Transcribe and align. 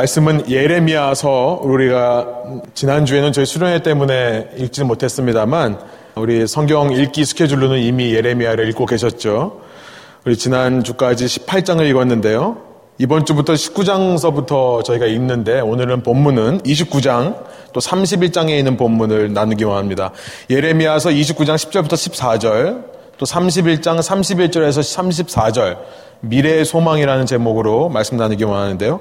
말씀은 0.00 0.48
예레미야서 0.48 1.60
우리가 1.62 2.26
지난주에는 2.74 3.32
저희 3.32 3.44
수련회 3.44 3.82
때문에 3.82 4.50
읽지 4.56 4.84
못했습니다만 4.84 5.78
우리 6.14 6.46
성경 6.46 6.90
읽기 6.92 7.24
스케줄로는 7.26 7.78
이미 7.80 8.14
예레미야를 8.14 8.66
읽고 8.70 8.86
계셨죠. 8.86 9.60
우리 10.24 10.36
지난주까지 10.38 11.26
18장을 11.26 11.86
읽었는데요. 11.86 12.58
이번 12.96 13.26
주부터 13.26 13.52
19장서부터 13.52 14.84
저희가 14.84 15.04
읽는데 15.06 15.60
오늘은 15.60 16.02
본문은 16.02 16.60
29장 16.60 17.44
또 17.72 17.80
31장에 17.80 18.50
있는 18.50 18.76
본문을 18.78 19.34
나누기 19.34 19.64
원합니다. 19.64 20.12
예레미야서 20.48 21.10
29장 21.10 21.56
10절부터 21.56 21.92
14절 21.92 22.84
또 23.18 23.26
31장 23.26 23.98
31절에서 23.98 25.26
34절 25.26 25.78
미래의 26.20 26.64
소망이라는 26.64 27.26
제목으로 27.26 27.90
말씀 27.90 28.16
나누기 28.16 28.44
원하는데요. 28.44 29.00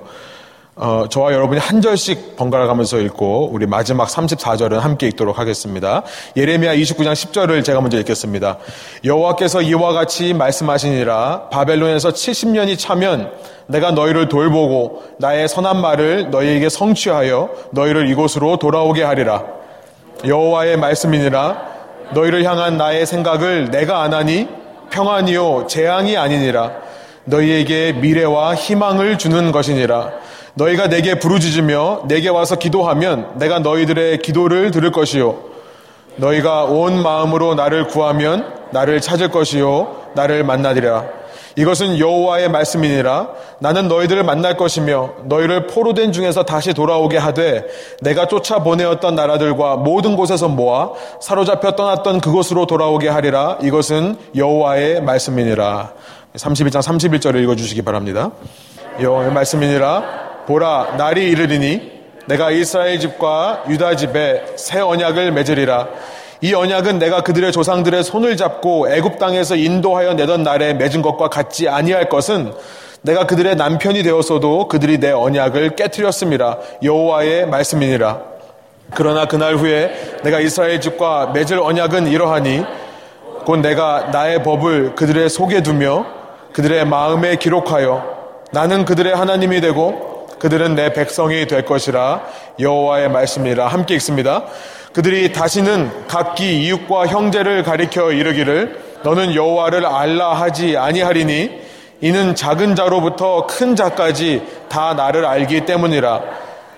어, 0.82 1.07
저와 1.09 1.34
여러분이 1.34 1.59
한 1.59 1.82
절씩 1.82 2.38
번갈아 2.38 2.66
가면서 2.67 2.99
읽고 2.99 3.49
우리 3.52 3.66
마지막 3.66 4.08
34절은 4.08 4.80
함께 4.80 5.08
읽도록 5.08 5.38
하겠습니다. 5.38 6.04
예레미야 6.38 6.73
29장 6.73 7.12
10절을 7.12 7.66
제가 7.66 7.81
먼저 7.81 7.99
읽겠습니다. 7.99 8.59
여호와께서 9.04 9.62
이와 9.62 9.91
같이 9.91 10.34
말씀하시니라 10.34 11.49
바벨론에서 11.49 12.12
70년이 12.12 12.80
차면 12.80 13.30
내가 13.68 13.91
너희를 13.91 14.30
돌보고 14.30 15.04
나의 15.18 15.49
선한 15.49 15.81
말을 15.81 16.30
너희에게 16.31 16.70
성취하여 16.70 17.49
너희를 17.71 18.09
이곳으로 18.09 18.55
돌아오게 18.55 19.04
하리라. 19.04 19.43
여호와의 20.26 20.77
말씀이니라 20.77 21.62
너희를 22.13 22.46
향한 22.46 22.77
나의 22.77 23.05
생각을 23.05 23.70
내가 23.70 24.02
안하니 24.04 24.48
평안이요 24.91 25.68
재앙이 25.68 26.16
아니니라. 26.16 26.71
너희에게 27.26 27.91
미래와 27.93 28.55
희망을 28.55 29.18
주는 29.18 29.52
것이니라. 29.52 30.30
너희가 30.59 30.90
내게 30.90 31.18
부르짖으며 31.18 32.04
내게 32.09 32.27
와서 32.27 32.58
기도하면 32.58 33.40
내가 33.40 33.59
너희들의 33.59 34.20
기도를 34.20 34.71
들을 34.71 34.91
것이요. 34.91 35.38
너희가 36.18 36.65
온 36.65 37.02
마음으로 37.02 37.55
나를 37.55 37.88
구하면 37.88 38.46
나를 38.71 38.99
찾을 38.99 39.30
것이요. 39.30 40.10
나를 40.15 40.43
만나리라. 40.43 41.05
이것은 41.55 41.98
여호와의 41.98 42.49
말씀이니라. 42.49 43.30
나는 43.60 43.87
너희들을 43.87 44.24
만날 44.24 44.57
것이며 44.57 45.12
너희를 45.26 45.68
포로된 45.68 46.12
중에서 46.12 46.43
다시 46.43 46.74
돌아오게 46.74 47.18
하되 47.18 47.65
내가 48.02 48.27
쫓아 48.27 48.60
보내었던 48.60 49.15
나라들과 49.15 49.77
모든 49.77 50.18
곳에서 50.18 50.49
모아 50.49 50.91
사로잡혀 51.21 51.71
떠났던 51.71 52.20
그곳으로 52.20 52.65
돌아오게 52.65 53.07
하리라. 53.07 53.57
이것은 53.62 54.18
여호와의 54.35 55.04
말씀이니라. 55.04 55.93
31장 56.35 56.82
31절을 56.82 57.41
읽어 57.43 57.55
주시기 57.55 57.82
바랍니다. 57.82 58.32
여호와의 59.02 59.32
말씀이니라 59.32 60.29
보라 60.50 60.96
날이 60.98 61.30
이르리니 61.30 61.92
내가 62.26 62.50
이스라엘 62.50 63.00
집과 63.00 63.66
유다 63.70 63.96
집에 63.98 64.44
새 64.56 64.80
언약을 64.80 65.31
맺으리라 65.31 65.88
이 66.42 66.56
언약은 66.56 66.97
내가 66.97 67.22
그들의 67.22 67.52
조상들의 67.52 68.03
손을 68.03 68.36
잡고 68.36 68.92
애굽 68.92 69.20
땅에서 69.20 69.56
인도하여 69.56 70.16
내던 70.16 70.42
날에 70.42 70.74
맺은 70.74 71.03
것과 71.03 71.30
같지 71.30 71.70
아니할 71.70 72.09
것은 72.09 72.52
내가 73.03 73.28
그들의 73.28 73.58
남편이 73.58 74.02
되었어도 74.02 74.68
그들이 74.70 74.97
내 75.00 75.12
언약을 75.12 75.75
깨뜨렸습니다. 75.75 76.58
여호와의 76.81 77.47
말씀이니라. 77.47 78.20
그러나 78.96 79.25
그날 79.25 79.56
후에 79.56 79.94
내가 80.24 80.40
이스라엘 80.40 80.81
집과 80.81 81.28
맺을 81.34 81.59
언약은 81.59 82.08
이러하니 82.08 82.64
곧 83.46 83.58
내가 83.58 84.09
나의 84.12 84.42
법을 84.42 84.96
그들의 84.96 85.30
속에 85.30 85.62
두며 85.62 86.08
그들의 86.53 86.86
마음에 86.86 87.36
기록하여 87.36 88.18
나는 88.52 88.84
그들의 88.86 89.16
하나님이 89.16 89.62
되고 89.62 90.09
그들은 90.40 90.75
내 90.75 90.94
백성이 90.94 91.47
될 91.47 91.66
것이라 91.66 92.23
여호와의 92.59 93.09
말씀이라 93.09 93.68
함께 93.68 93.95
읽습니다. 93.95 94.46
그들이 94.94 95.31
다시는 95.31 96.07
각기 96.07 96.63
이웃과 96.63 97.07
형제를 97.07 97.63
가리켜 97.63 98.12
이르기를 98.12 98.80
너는 99.03 99.36
여호와를 99.36 99.86
알라 99.86 100.34
하지 100.34 100.78
아니하리니 100.78 101.69
이는 102.02 102.34
작은 102.34 102.75
자로부터 102.75 103.46
큰 103.46 103.75
자까지 103.75 104.41
다 104.69 104.94
나를 104.94 105.25
알기 105.25 105.66
때문이라 105.66 106.22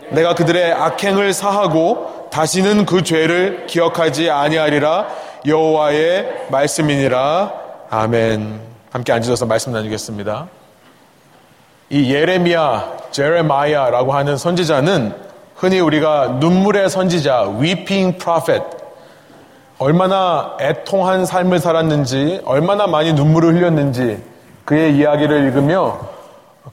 내가 0.10 0.36
그들의 0.36 0.74
악행을 0.74 1.34
사하고 1.34 2.30
다시는 2.32 2.86
그 2.86 3.04
죄를 3.04 3.68
기억하지 3.68 4.30
아니하리라 4.30 5.08
여호와의 5.46 6.48
말씀이니라 6.50 7.54
아멘. 7.90 8.60
함께 8.92 9.14
앉으셔서 9.14 9.46
말씀 9.46 9.72
나누겠습니다. 9.72 10.61
이 11.94 12.10
예레미야, 12.14 13.00
제레마야라고 13.12 14.14
하는 14.14 14.38
선지자는 14.38 15.14
흔히 15.56 15.82
우리가 15.82 16.38
눈물의 16.40 16.90
선지자, 16.90 17.58
weeping 17.60 18.18
prophet, 18.18 18.64
얼마나 19.78 20.56
애통한 20.62 21.26
삶을 21.26 21.60
살았는지, 21.60 22.44
얼마나 22.46 22.88
많이 22.88 23.12
눈물을 23.12 23.56
흘렸는지 23.56 24.24
그의 24.64 24.96
이야기를 24.96 25.48
읽으며 25.48 26.00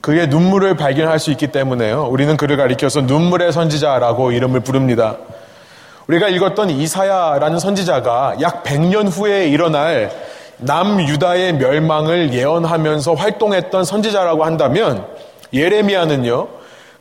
그의 0.01 0.29
눈물을 0.29 0.77
발견할 0.77 1.19
수 1.19 1.33
있기 1.33 1.49
때문에요. 1.49 2.05
우리는 2.05 2.37
그를 2.37 2.57
가리켜서 2.57 3.01
눈물의 3.01 3.53
선지자라고 3.53 4.31
이름을 4.31 4.61
부릅니다. 4.61 5.17
우리가 6.07 6.29
읽었던 6.29 6.71
이사야라는 6.71 7.59
선지자가 7.59 8.37
약 8.41 8.63
100년 8.63 9.11
후에 9.11 9.49
일어날 9.49 10.13
남유다의 10.59 11.55
멸망을 11.55 12.33
예언하면서 12.33 13.15
활동했던 13.15 13.85
선지자라고 13.85 14.45
한다면 14.45 15.07
예레미야는요. 15.53 16.49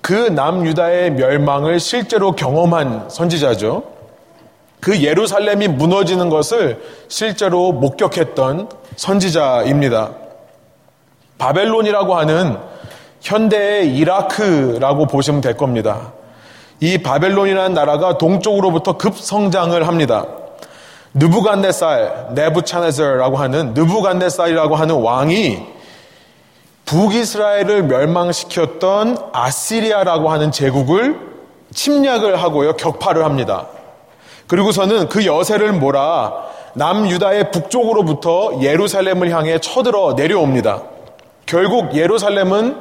그 0.02 0.14
남유다의 0.14 1.12
멸망을 1.12 1.80
실제로 1.80 2.34
경험한 2.34 3.10
선지자죠. 3.10 3.84
그 4.80 5.02
예루살렘이 5.02 5.68
무너지는 5.68 6.30
것을 6.30 6.82
실제로 7.08 7.72
목격했던 7.72 8.70
선지자입니다. 8.96 10.12
바벨론이라고 11.38 12.16
하는 12.16 12.58
현대의 13.22 13.96
이라크라고 13.98 15.08
보시면 15.08 15.42
될 15.42 15.58
겁니다. 15.58 16.14
이 16.80 17.00
바벨론이라는 17.00 17.74
나라가 17.74 18.18
동쪽으로부터 18.18 18.98
급성장을 18.98 19.88
합니다. 19.88 20.26
느부간네살, 21.18 22.28
네부차네저라고 22.32 23.38
하는 23.38 23.74
느부간네살이라고 23.74 24.76
하는 24.76 24.96
왕이 25.02 25.66
북이스라엘을 26.86 27.84
멸망시켰던 27.84 29.18
아시리아라고 29.34 30.30
하는 30.30 30.52
제국을 30.52 31.20
침략을 31.74 32.42
하고요, 32.42 32.74
격파를 32.78 33.26
합니다. 33.26 33.68
그리고서는 34.48 35.10
그 35.10 35.26
여세를 35.26 35.74
몰아 35.74 36.34
남유다의 36.76 37.52
북쪽으로부터 37.52 38.62
예루살렘을 38.62 39.32
향해 39.32 39.60
쳐들어 39.60 40.14
내려옵니다. 40.14 40.84
결국 41.46 41.96
예루살렘은 41.96 42.78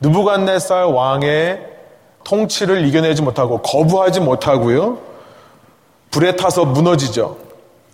느부간네살 0.00 0.84
왕의 0.84 1.60
통치를 2.22 2.86
이겨내지 2.86 3.22
못하고 3.22 3.60
거부하지 3.60 4.20
못하고요. 4.20 4.98
불에 6.10 6.36
타서 6.36 6.64
무너지죠. 6.64 7.43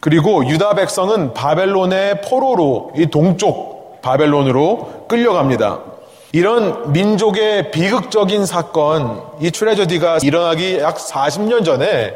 그리고 0.01 0.47
유다 0.49 0.75
백성은 0.75 1.35
바벨론의 1.35 2.23
포로로 2.23 2.93
이 2.97 3.07
동쪽 3.07 4.01
바벨론으로 4.03 5.07
끌려갑니다. 5.09 5.81
이런 6.33 6.93
민족의 6.93 7.71
비극적인 7.71 8.47
사건, 8.47 9.23
이 9.41 9.51
트레저디가 9.51 10.19
일어나기 10.23 10.79
약 10.79 10.97
40년 10.97 11.65
전에 11.65 12.15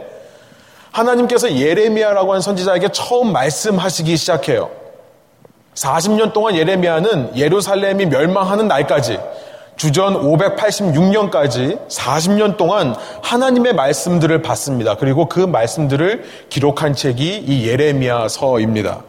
하나님께서 0.93 1.53
예레미야라고 1.53 2.31
하는 2.31 2.41
선지자에게 2.41 2.89
처음 2.93 3.33
말씀하시기 3.33 4.17
시작해요. 4.17 4.71
40년 5.75 6.33
동안 6.33 6.55
예레미야는 6.55 7.37
예루살렘이 7.37 8.07
멸망하는 8.07 8.69
날까지 8.69 9.19
주전 9.77 10.23
586년까지 10.23 11.89
40년 11.89 12.57
동안 12.57 12.95
하나님의 13.23 13.75
말씀들을 13.75 14.43
받습니다. 14.43 14.97
그리고 14.97 15.29
그 15.29 15.41
말씀들을 15.41 16.25
기록한 16.49 16.95
책이 16.95 17.39
이 17.39 17.69
예레미야서입니다. 17.69 19.03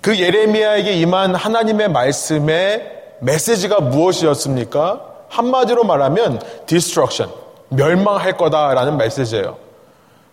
그 0.00 0.18
예레미야에게 0.18 0.92
임한 0.92 1.34
하나님의 1.34 1.90
말씀의 1.90 3.00
메시지가 3.20 3.80
무엇이었습니까? 3.80 5.00
한마디로 5.28 5.84
말하면 5.84 6.40
destruction, 6.66 7.32
멸망할 7.68 8.36
거다라는 8.36 8.96
메시지예요. 8.96 9.56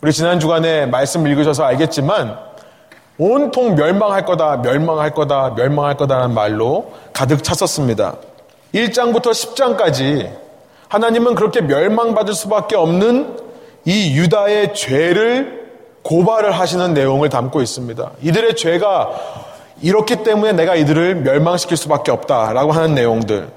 우리 0.01 0.13
지난 0.13 0.39
주간에 0.39 0.85
말씀 0.85 1.25
읽으셔서 1.27 1.63
알겠지만 1.63 2.37
온통 3.17 3.75
멸망할 3.75 4.25
거다, 4.25 4.57
멸망할 4.57 5.11
거다, 5.11 5.53
멸망할 5.55 5.97
거다라는 5.97 6.35
말로 6.35 6.93
가득 7.13 7.43
찼었습니다. 7.43 8.15
1장부터 8.77 9.31
10장까지 9.31 10.31
하나님은 10.87 11.35
그렇게 11.35 11.61
멸망받을 11.61 12.33
수밖에 12.33 12.75
없는 12.75 13.37
이 13.85 14.15
유다의 14.17 14.73
죄를 14.73 15.67
고발을 16.03 16.51
하시는 16.51 16.93
내용을 16.93 17.29
담고 17.29 17.61
있습니다. 17.61 18.11
이들의 18.21 18.55
죄가 18.55 19.09
이렇기 19.81 20.23
때문에 20.23 20.53
내가 20.53 20.75
이들을 20.75 21.15
멸망시킬 21.15 21.75
수밖에 21.77 22.11
없다라고 22.11 22.71
하는 22.71 22.95
내용들. 22.95 23.49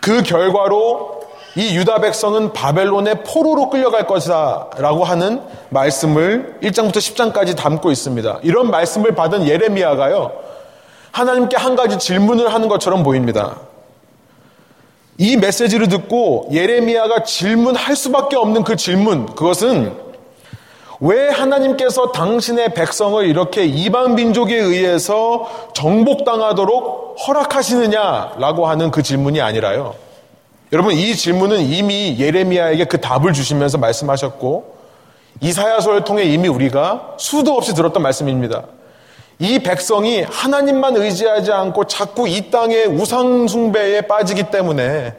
그 0.00 0.22
결과로 0.22 1.20
이 1.56 1.76
유다 1.76 2.00
백성은 2.00 2.52
바벨론의 2.52 3.24
포로로 3.24 3.70
끌려갈 3.70 4.06
것이다 4.06 4.70
라고 4.78 5.04
하는 5.04 5.42
말씀을 5.68 6.58
1장부터 6.62 6.96
10장까지 6.96 7.56
담고 7.56 7.90
있습니다. 7.90 8.38
이런 8.42 8.70
말씀을 8.70 9.14
받은 9.14 9.46
예레미야가요. 9.46 10.32
하나님께 11.12 11.56
한 11.56 11.74
가지 11.76 11.98
질문을 11.98 12.54
하는 12.54 12.68
것처럼 12.68 13.02
보입니다. 13.02 13.56
이 15.20 15.36
메시지를 15.36 15.88
듣고 15.88 16.48
예레미야가 16.50 17.24
질문할 17.24 17.94
수밖에 17.94 18.36
없는 18.36 18.64
그 18.64 18.74
질문, 18.74 19.26
그것은 19.26 19.94
왜 20.98 21.28
하나님께서 21.28 22.10
당신의 22.10 22.72
백성을 22.72 23.22
이렇게 23.26 23.66
이방 23.66 24.14
민족에 24.14 24.56
의해서 24.56 25.46
정복당하도록 25.74 27.16
허락하시느냐라고 27.26 28.66
하는 28.66 28.90
그 28.90 29.02
질문이 29.02 29.42
아니라요. 29.42 29.94
여러분 30.72 30.94
이 30.94 31.14
질문은 31.14 31.60
이미 31.60 32.16
예레미야에게 32.18 32.86
그 32.86 32.98
답을 32.98 33.34
주시면서 33.34 33.76
말씀하셨고 33.76 34.74
이사야서를 35.42 36.04
통해 36.04 36.24
이미 36.24 36.48
우리가 36.48 37.16
수도 37.18 37.58
없이 37.58 37.74
들었던 37.74 38.02
말씀입니다. 38.02 38.62
이 39.40 39.58
백성이 39.58 40.22
하나님만 40.22 40.96
의지하지 40.96 41.50
않고 41.50 41.86
자꾸 41.86 42.28
이 42.28 42.50
땅의 42.50 42.86
우상숭배에 42.88 44.02
빠지기 44.02 44.50
때문에 44.50 45.14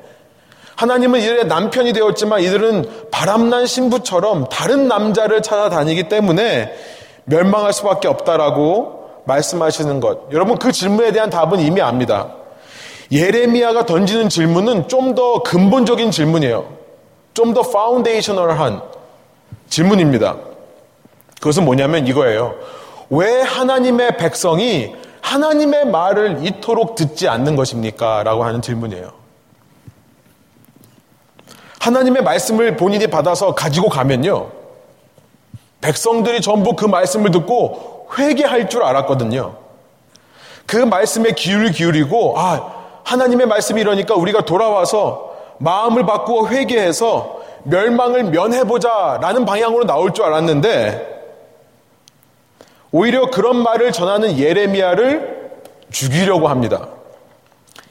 하나님은 0.76 1.20
이들의 1.20 1.48
남편이 1.48 1.92
되었지만 1.94 2.42
이들은 2.42 3.10
바람난 3.12 3.66
신부처럼 3.66 4.46
다른 4.50 4.88
남자를 4.88 5.42
찾아다니기 5.42 6.08
때문에 6.08 6.72
멸망할 7.26 7.74
수밖에 7.74 8.08
없다라고 8.08 9.10
말씀하시는 9.26 10.00
것. 10.00 10.32
여러분 10.32 10.58
그 10.58 10.72
질문에 10.72 11.12
대한 11.12 11.30
답은 11.32 11.60
이미 11.60 11.82
압니다. 11.82 12.36
예레미야가 13.12 13.86
던지는 13.86 14.30
질문은 14.30 14.88
좀 14.88 15.16
더 15.16 15.44
근본적인 15.44 16.12
질문이에요. 16.12 16.68
좀 17.34 17.54
더 17.54 17.62
파운데이셔널한 17.64 18.82
질문입니다. 19.68 20.38
그것은 21.40 21.66
뭐냐면 21.66 22.08
이거예요. 22.08 22.56
왜 23.12 23.42
하나님의 23.42 24.18
백성이 24.18 24.96
하나님의 25.22 25.86
말을 25.88 26.46
이토록 26.46 26.96
듣지 26.96 27.28
않는 27.28 27.56
것입니까? 27.56 28.24
라고 28.24 28.44
하는 28.44 28.62
질문이에요. 28.62 29.12
하나님의 31.80 32.24
말씀을 32.24 32.78
본인이 32.78 33.08
받아서 33.08 33.54
가지고 33.54 33.90
가면요. 33.90 34.50
백성들이 35.82 36.42
전부 36.42 36.76
그 36.76 36.86
말씀을 36.86 37.32
듣고 37.32 38.08
회개할 38.18 38.70
줄 38.70 38.84
알았거든요. 38.84 39.56
그 40.66 40.78
말씀에 40.78 41.32
귀를 41.34 41.72
기울이고, 41.72 42.40
아, 42.40 42.74
하나님의 43.04 43.48
말씀이 43.48 43.82
이러니까 43.82 44.16
우리가 44.16 44.46
돌아와서 44.46 45.36
마음을 45.58 46.06
바꾸어 46.06 46.48
회개해서 46.48 47.42
멸망을 47.64 48.26
면해보자 48.26 49.20
라는 49.22 49.44
방향으로 49.44 49.86
나올 49.86 50.14
줄 50.14 50.24
알았는데, 50.26 51.21
오히려 52.92 53.30
그런 53.30 53.58
말을 53.64 53.92
전하는 53.92 54.38
예레미야를 54.38 55.52
죽이려고 55.92 56.48
합니다. 56.48 56.90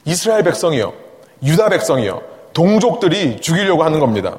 이스라엘 0.05 0.43
백성이요. 0.43 0.93
유다 1.43 1.69
백성이요. 1.69 2.21
동족들이 2.53 3.41
죽이려고 3.41 3.83
하는 3.83 3.99
겁니다. 3.99 4.37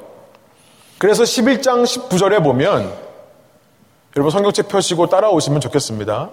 그래서 0.97 1.23
11장 1.23 1.83
19절에 1.83 2.43
보면 2.43 2.93
여러분 4.15 4.31
성경책 4.31 4.67
펴시고 4.67 5.07
따라오시면 5.07 5.59
좋겠습니다. 5.59 6.29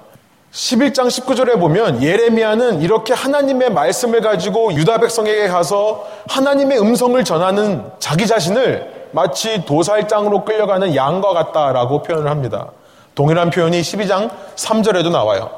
11장 0.52 1.06
19절에 1.06 1.58
보면 1.58 2.02
예레미야는 2.02 2.82
이렇게 2.82 3.14
하나님의 3.14 3.70
말씀을 3.70 4.20
가지고 4.20 4.72
유다 4.74 4.98
백성에게 4.98 5.48
가서 5.48 6.06
하나님의 6.28 6.80
음성을 6.80 7.22
전하는 7.24 7.84
자기 8.00 8.26
자신을 8.26 9.08
마치 9.12 9.64
도살장으로 9.64 10.44
끌려가는 10.44 10.94
양과 10.94 11.32
같다라고 11.32 12.02
표현을 12.02 12.30
합니다. 12.30 12.72
동일한 13.20 13.50
표현이 13.50 13.82
12장 13.82 14.30
3절에도 14.56 15.10
나와요. 15.10 15.50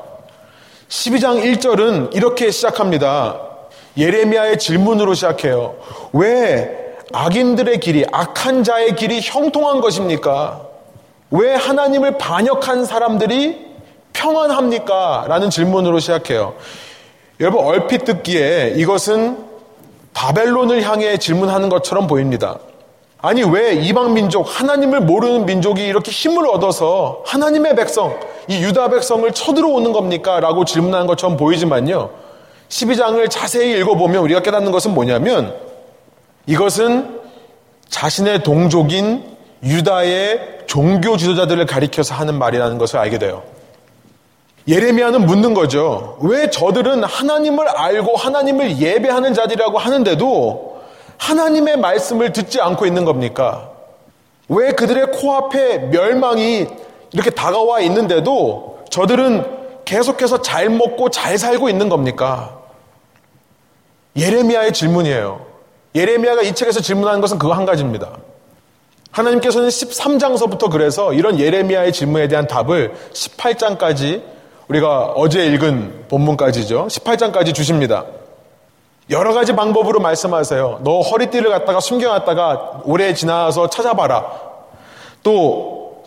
12장 0.88 1.41
1절은 1.41 2.12
이렇게 2.12 2.50
시작합니다. 2.50 3.38
예레미야의 3.97 4.59
질문으로 4.59 5.14
시작해요. 5.14 5.76
왜 6.12 6.97
악인들의 7.12 7.79
길이, 7.79 8.05
악한 8.11 8.64
자의 8.64 8.97
길이 8.97 9.20
형통한 9.23 9.81
것입니까? 9.81 10.61
왜 11.31 11.55
하나님을 11.55 12.19
반역한 12.19 12.85
사람들이 12.85 13.65
평안합니까? 14.12 15.26
라는 15.29 15.49
질문으로 15.49 16.00
시작해요. 16.00 16.55
여러분, 17.38 17.65
얼핏 17.65 18.05
듣기에 18.05 18.75
이것은 18.75 19.38
바벨론을 20.15 20.82
향해 20.82 21.17
질문하는 21.17 21.69
것처럼 21.69 22.08
보입니다. 22.08 22.58
아니, 23.23 23.45
왜 23.45 23.75
이방 23.75 24.15
민족, 24.15 24.43
하나님을 24.43 25.01
모르는 25.01 25.47
민족이 25.47 25.87
이렇게 25.87 26.11
힘을 26.11 26.45
얻어서 26.49 27.23
하나님의 27.25 27.77
백성, 27.77 28.19
이 28.49 28.61
유다 28.63 28.89
백성을 28.89 29.31
쳐들어오는 29.33 29.93
겁니까? 29.93 30.41
라고 30.41 30.65
질문하는 30.65 31.07
것처럼 31.07 31.37
보이지만요. 31.37 32.11
12장을 32.69 33.31
자세히 33.31 33.79
읽어보면 33.79 34.23
우리가 34.25 34.43
깨닫는 34.43 34.73
것은 34.73 34.95
뭐냐면 34.95 35.55
이것은 36.47 37.21
자신의 37.89 38.43
동족인 38.43 39.23
유다의 39.63 40.63
종교 40.67 41.17
지도자들을 41.17 41.65
가리켜서 41.67 42.15
하는 42.15 42.37
말이라는 42.39 42.79
것을 42.79 42.99
알게 42.99 43.19
돼요. 43.19 43.45
예레미야는 44.67 45.27
묻는 45.27 45.55
거죠. 45.55 46.19
왜 46.23 46.51
저들은 46.51 47.05
하나님을 47.05 47.69
알고 47.69 48.17
하나님을 48.17 48.79
예배하는 48.79 49.35
자들이라고 49.35 49.79
하는데도 49.79 50.72
하나님의 51.23 51.77
말씀을 51.77 52.33
듣지 52.33 52.61
않고 52.61 52.85
있는 52.85 53.05
겁니까? 53.05 53.71
왜 54.49 54.73
그들의 54.73 55.13
코앞에 55.13 55.79
멸망이 55.79 56.67
이렇게 57.13 57.31
다가와 57.31 57.81
있는데도 57.83 58.81
저들은 58.91 59.47
계속해서 59.85 60.43
잘 60.43 60.69
먹고 60.69 61.11
잘 61.11 61.39
살고 61.39 61.69
있는 61.69 61.89
겁니까? 61.89 62.59
예레미야의 64.17 64.73
질문이에요. 64.73 65.47
예레미야가 65.95 66.43
이 66.43 66.55
책에서 66.55 66.81
질문하는 66.81 67.21
것은 67.21 67.39
그거 67.39 67.53
한 67.53 67.67
가지입니다. 67.67 68.17
하나님께서는 69.13 69.69
13장서부터 69.69 70.71
그래서 70.71 71.13
이런 71.13 71.39
예레미야의 71.39 71.93
질문에 71.93 72.27
대한 72.27 72.49
답을 72.49 72.95
18장까지 73.13 74.23
우리가 74.67 75.13
어제 75.15 75.47
읽은 75.47 76.07
본문까지죠. 76.09 76.89
18장까지 76.89 77.55
주십니다. 77.55 78.07
여러 79.12 79.35
가지 79.35 79.55
방법으로 79.55 80.00
말씀하세요. 80.00 80.81
너 80.82 81.00
허리띠를 81.00 81.50
갖다가 81.50 81.81
숨겨놨다가 81.81 82.81
오래 82.85 83.12
지나서 83.12 83.69
찾아봐라. 83.69 84.26
또 85.22 86.03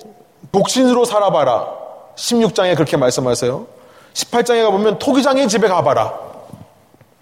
독신으로 0.52 1.06
살아봐라. 1.06 1.68
16장에 2.16 2.74
그렇게 2.76 2.98
말씀하세요. 2.98 3.68
18장에 4.14 4.64
가보면 4.64 4.98
토기장의 4.98 5.48
집에 5.48 5.68
가봐라. 5.68 6.14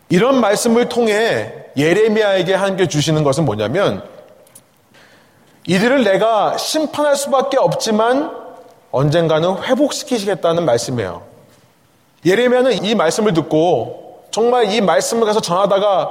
이런 0.07 0.39
말씀을 0.39 0.87
통해 0.87 1.53
예레미야에게 1.75 2.53
한게 2.53 2.87
주시는 2.87 3.23
것은 3.23 3.43
뭐냐면 3.43 4.07
이들을 5.67 6.03
내가 6.05 6.57
심판할 6.57 7.17
수밖에 7.17 7.57
없지만 7.57 8.31
언젠가는 8.91 9.63
회복시키시겠다는 9.63 10.63
말씀이에요. 10.63 11.23
예레미야는 12.25 12.85
이 12.85 12.95
말씀을 12.95 13.33
듣고 13.33 14.02
정말 14.33 14.73
이 14.73 14.81
말씀을 14.81 15.27
가서 15.27 15.41
전하다가 15.41 16.09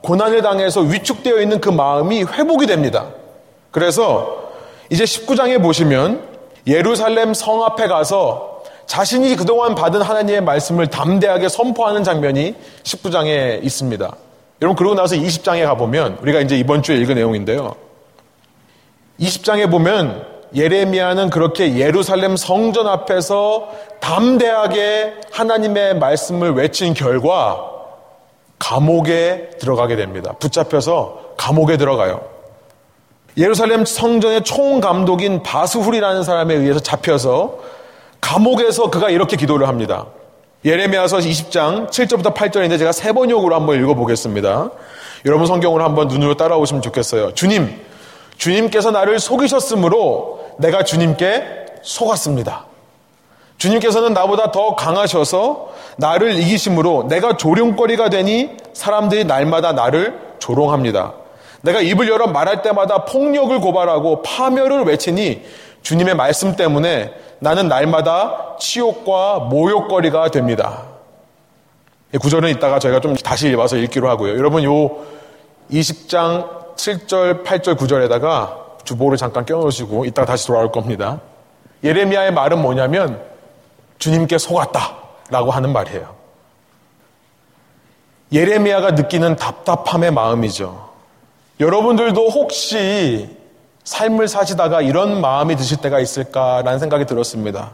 고난을 0.00 0.40
당해서 0.40 0.80
위축되어 0.80 1.38
있는 1.42 1.60
그 1.60 1.68
마음이 1.68 2.22
회복이 2.24 2.66
됩니다. 2.66 3.08
그래서 3.70 4.52
이제 4.88 5.04
19장에 5.04 5.62
보시면 5.62 6.26
예루살렘 6.66 7.34
성 7.34 7.62
앞에 7.62 7.86
가서 7.86 8.62
자신이 8.86 9.36
그동안 9.36 9.74
받은 9.74 10.00
하나님의 10.00 10.40
말씀을 10.40 10.86
담대하게 10.86 11.50
선포하는 11.50 12.04
장면이 12.04 12.54
19장에 12.84 13.62
있습니다. 13.62 14.16
여러분, 14.62 14.74
그러고 14.74 14.94
나서 14.94 15.14
20장에 15.16 15.62
가보면, 15.66 16.20
우리가 16.22 16.40
이제 16.40 16.58
이번 16.58 16.82
주에 16.82 16.96
읽은 16.96 17.16
내용인데요. 17.16 17.76
20장에 19.20 19.70
보면 19.70 20.24
예레미야는 20.54 21.30
그렇게 21.30 21.76
예루살렘 21.76 22.36
성전 22.36 22.86
앞에서 22.86 23.68
담대하게 24.00 25.14
하나님의 25.32 25.98
말씀을 25.98 26.52
외친 26.52 26.94
결과 26.94 27.70
감옥에 28.58 29.50
들어가게 29.60 29.96
됩니다. 29.96 30.34
붙잡혀서 30.38 31.34
감옥에 31.36 31.76
들어가요. 31.76 32.20
예루살렘 33.36 33.84
성전의 33.84 34.42
총감독인 34.42 35.42
바스훌이라는 35.42 36.24
사람에 36.24 36.54
의해서 36.54 36.80
잡혀서 36.80 37.58
감옥에서 38.20 38.90
그가 38.90 39.10
이렇게 39.10 39.36
기도를 39.36 39.68
합니다. 39.68 40.06
예레미야서 40.64 41.18
20장 41.18 41.88
7절부터 41.88 42.34
8절인데 42.34 42.78
제가 42.78 42.90
세 42.90 43.12
번역으로 43.12 43.54
한번 43.54 43.80
읽어보겠습니다. 43.80 44.70
여러분 45.24 45.46
성경을 45.46 45.82
한번 45.82 46.08
눈으로 46.08 46.36
따라오시면 46.36 46.82
좋겠어요. 46.82 47.34
주님, 47.34 47.80
주님께서 48.38 48.90
나를 48.90 49.20
속이셨으므로 49.20 50.37
내가 50.58 50.82
주님께 50.82 51.66
속았습니다. 51.82 52.66
주님께서는 53.56 54.12
나보다 54.12 54.52
더 54.52 54.76
강하셔서 54.76 55.72
나를 55.96 56.38
이기심으로 56.38 57.08
내가 57.08 57.36
조롱거리가 57.36 58.08
되니 58.08 58.56
사람들이 58.72 59.24
날마다 59.24 59.72
나를 59.72 60.18
조롱합니다. 60.38 61.14
내가 61.62 61.80
입을 61.80 62.08
열어 62.08 62.28
말할 62.28 62.62
때마다 62.62 63.04
폭력을 63.04 63.58
고발하고 63.60 64.22
파멸을 64.22 64.84
외치니 64.84 65.44
주님의 65.82 66.14
말씀 66.14 66.54
때문에 66.54 67.12
나는 67.40 67.68
날마다 67.68 68.56
치욕과 68.60 69.40
모욕거리가 69.40 70.30
됩니다. 70.30 70.84
구절은 72.20 72.50
이따가 72.50 72.78
저희가 72.78 73.00
좀 73.00 73.14
다시 73.16 73.52
와서 73.54 73.76
읽기로 73.76 74.08
하고요. 74.08 74.36
여러분 74.38 74.62
요 74.64 74.98
20장 75.70 76.76
7절, 76.76 77.44
8절, 77.44 77.76
9절에다가 77.76 78.67
주보를 78.88 79.18
잠깐 79.18 79.44
껴놓으시고 79.44 80.06
이따가 80.06 80.26
다시 80.26 80.46
돌아올 80.46 80.72
겁니다. 80.72 81.20
예레미야의 81.84 82.32
말은 82.32 82.60
뭐냐면 82.62 83.22
주님께 83.98 84.38
속았다 84.38 84.96
라고 85.30 85.50
하는 85.50 85.72
말이에요. 85.72 86.16
예레미야가 88.32 88.92
느끼는 88.92 89.36
답답함의 89.36 90.10
마음이죠. 90.12 90.88
여러분들도 91.60 92.28
혹시 92.28 93.36
삶을 93.84 94.28
사시다가 94.28 94.80
이런 94.80 95.20
마음이 95.20 95.56
드실 95.56 95.78
때가 95.78 95.98
있을까라는 96.00 96.78
생각이 96.78 97.04
들었습니다. 97.04 97.72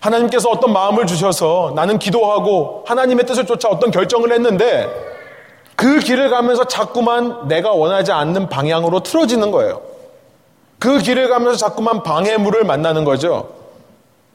하나님께서 0.00 0.48
어떤 0.50 0.72
마음을 0.72 1.06
주셔서 1.06 1.72
나는 1.74 1.98
기도하고 1.98 2.84
하나님의 2.86 3.26
뜻을 3.26 3.46
쫓아 3.46 3.68
어떤 3.68 3.90
결정을 3.90 4.32
했는데 4.32 4.88
그 5.76 5.98
길을 5.98 6.30
가면서 6.30 6.64
자꾸만 6.64 7.48
내가 7.48 7.72
원하지 7.72 8.12
않는 8.12 8.48
방향으로 8.48 9.00
틀어지는 9.00 9.50
거예요. 9.50 9.93
그 10.84 10.98
길을 10.98 11.30
가면서 11.30 11.56
자꾸만 11.56 12.02
방해물을 12.02 12.62
만나는 12.64 13.04
거죠. 13.04 13.54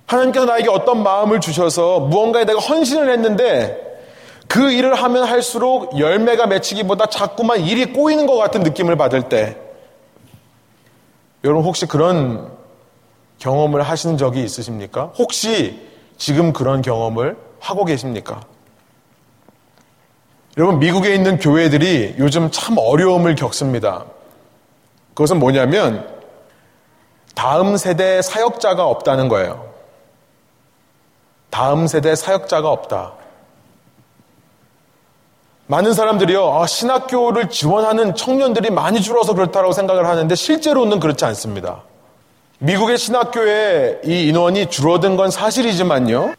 하나님께서 0.07 0.47
나에게 0.47 0.67
어떤 0.71 1.03
마음을 1.03 1.39
주셔서 1.39 1.99
무언가에 1.99 2.43
내가 2.43 2.59
헌신을 2.59 3.11
했는데 3.11 3.99
그 4.47 4.71
일을 4.71 4.95
하면 4.95 5.25
할수록 5.25 5.99
열매가 5.99 6.47
맺히기보다 6.47 7.05
자꾸만 7.05 7.59
일이 7.61 7.93
꼬이는 7.93 8.25
것 8.25 8.35
같은 8.37 8.61
느낌을 8.61 8.95
받을 8.95 9.29
때 9.29 9.57
여러분 11.43 11.65
혹시 11.65 11.85
그런 11.85 12.49
경험을 13.37 13.83
하신 13.83 14.17
적이 14.17 14.43
있으십니까? 14.43 15.11
혹시 15.19 15.79
지금 16.17 16.51
그런 16.51 16.81
경험을 16.81 17.37
하고 17.59 17.85
계십니까? 17.85 18.41
여러분, 20.57 20.79
미국에 20.79 21.13
있는 21.13 21.37
교회들이 21.37 22.15
요즘 22.17 22.49
참 22.49 22.75
어려움을 22.79 23.35
겪습니다. 23.35 24.05
그것은 25.13 25.37
뭐냐면, 25.37 26.18
다음 27.39 27.77
세대 27.77 28.21
사역자가 28.21 28.85
없다는 28.85 29.29
거예요. 29.29 29.65
다음 31.49 31.87
세대 31.87 32.13
사역자가 32.13 32.69
없다. 32.69 33.13
많은 35.67 35.93
사람들이요, 35.93 36.53
아, 36.53 36.67
신학교를 36.67 37.49
지원하는 37.49 38.13
청년들이 38.13 38.71
많이 38.71 39.01
줄어서 39.01 39.35
그렇다고 39.35 39.71
생각을 39.71 40.05
하는데 40.05 40.35
실제로는 40.35 40.99
그렇지 40.99 41.23
않습니다. 41.23 41.83
미국의 42.57 42.97
신학교의 42.97 44.01
이 44.03 44.27
인원이 44.27 44.69
줄어든 44.69 45.15
건 45.15 45.31
사실이지만요. 45.31 46.33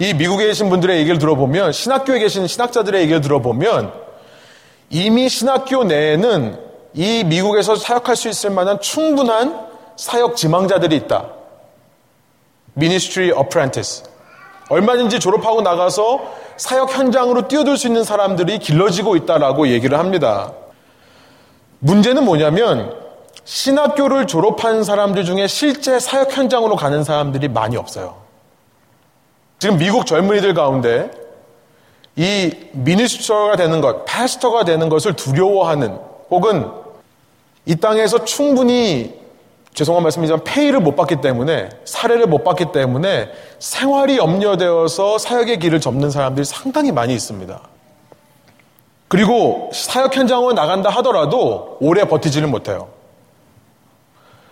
이 0.00 0.12
미국에 0.12 0.48
계신 0.48 0.70
분들의 0.70 0.98
얘기를 0.98 1.18
들어보면 1.18 1.70
신학교에 1.70 2.18
계신 2.18 2.48
신학자들의 2.48 3.00
얘기를 3.00 3.20
들어보면 3.20 3.92
이미 4.90 5.28
신학교 5.28 5.84
내에는 5.84 6.58
이 6.94 7.22
미국에서 7.22 7.76
사역할 7.76 8.16
수 8.16 8.28
있을 8.28 8.50
만한 8.50 8.80
충분한 8.80 9.65
사역 9.96 10.36
지망자들이 10.36 10.96
있다. 10.96 11.26
Ministry 12.76 13.36
Apprentice. 13.38 14.04
얼마든지 14.68 15.20
졸업하고 15.20 15.62
나가서 15.62 16.20
사역 16.56 16.96
현장으로 16.96 17.48
뛰어들 17.48 17.76
수 17.76 17.86
있는 17.86 18.04
사람들이 18.04 18.58
길러지고 18.58 19.16
있다라고 19.16 19.68
얘기를 19.68 19.98
합니다. 19.98 20.52
문제는 21.78 22.24
뭐냐면 22.24 22.94
신학교를 23.44 24.26
졸업한 24.26 24.82
사람들 24.82 25.24
중에 25.24 25.46
실제 25.46 26.00
사역 26.00 26.36
현장으로 26.36 26.76
가는 26.76 27.04
사람들이 27.04 27.48
많이 27.48 27.76
없어요. 27.76 28.16
지금 29.58 29.78
미국 29.78 30.04
젊은이들 30.04 30.52
가운데 30.54 31.10
이 32.16 32.50
미니스터가 32.72 33.56
되는 33.56 33.80
것, 33.80 34.04
패스터가 34.04 34.64
되는 34.64 34.88
것을 34.88 35.14
두려워하는 35.14 35.98
혹은 36.30 36.70
이 37.66 37.76
땅에서 37.76 38.24
충분히 38.24 39.25
죄송한 39.76 40.02
말씀이지만 40.04 40.42
페이를 40.42 40.80
못 40.80 40.96
받기 40.96 41.20
때문에 41.20 41.68
사례를 41.84 42.26
못 42.26 42.44
받기 42.44 42.72
때문에 42.72 43.30
생활이 43.58 44.16
염려되어서 44.16 45.18
사역의 45.18 45.58
길을 45.58 45.82
접는 45.82 46.10
사람들이 46.10 46.46
상당히 46.46 46.92
많이 46.92 47.14
있습니다. 47.14 47.60
그리고 49.08 49.70
사역 49.74 50.16
현장으로 50.16 50.54
나간다 50.54 50.88
하더라도 50.88 51.76
오래 51.80 52.04
버티지를 52.04 52.48
못해요. 52.48 52.88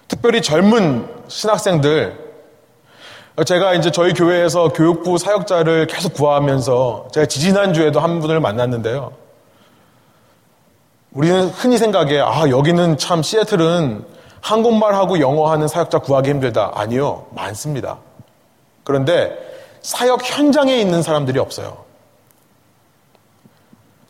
특별히 0.08 0.42
젊은 0.42 1.08
신학생들 1.28 2.22
제가 3.46 3.72
이제 3.74 3.90
저희 3.90 4.12
교회에서 4.12 4.74
교육부 4.74 5.16
사역자를 5.16 5.86
계속 5.86 6.12
구하면서 6.12 7.08
제가 7.12 7.24
지지난주에도 7.24 7.98
한 7.98 8.20
분을 8.20 8.40
만났는데요. 8.40 9.12
우리는 11.12 11.48
흔히 11.48 11.78
생각해, 11.78 12.20
아, 12.20 12.50
여기는 12.50 12.98
참 12.98 13.22
시애틀은 13.22 14.13
한국말하고 14.44 15.20
영어하는 15.20 15.68
사역자 15.68 16.00
구하기 16.00 16.28
힘들다. 16.28 16.72
아니요. 16.74 17.26
많습니다. 17.30 17.96
그런데 18.84 19.32
사역 19.80 20.20
현장에 20.22 20.76
있는 20.76 21.02
사람들이 21.02 21.38
없어요. 21.38 21.78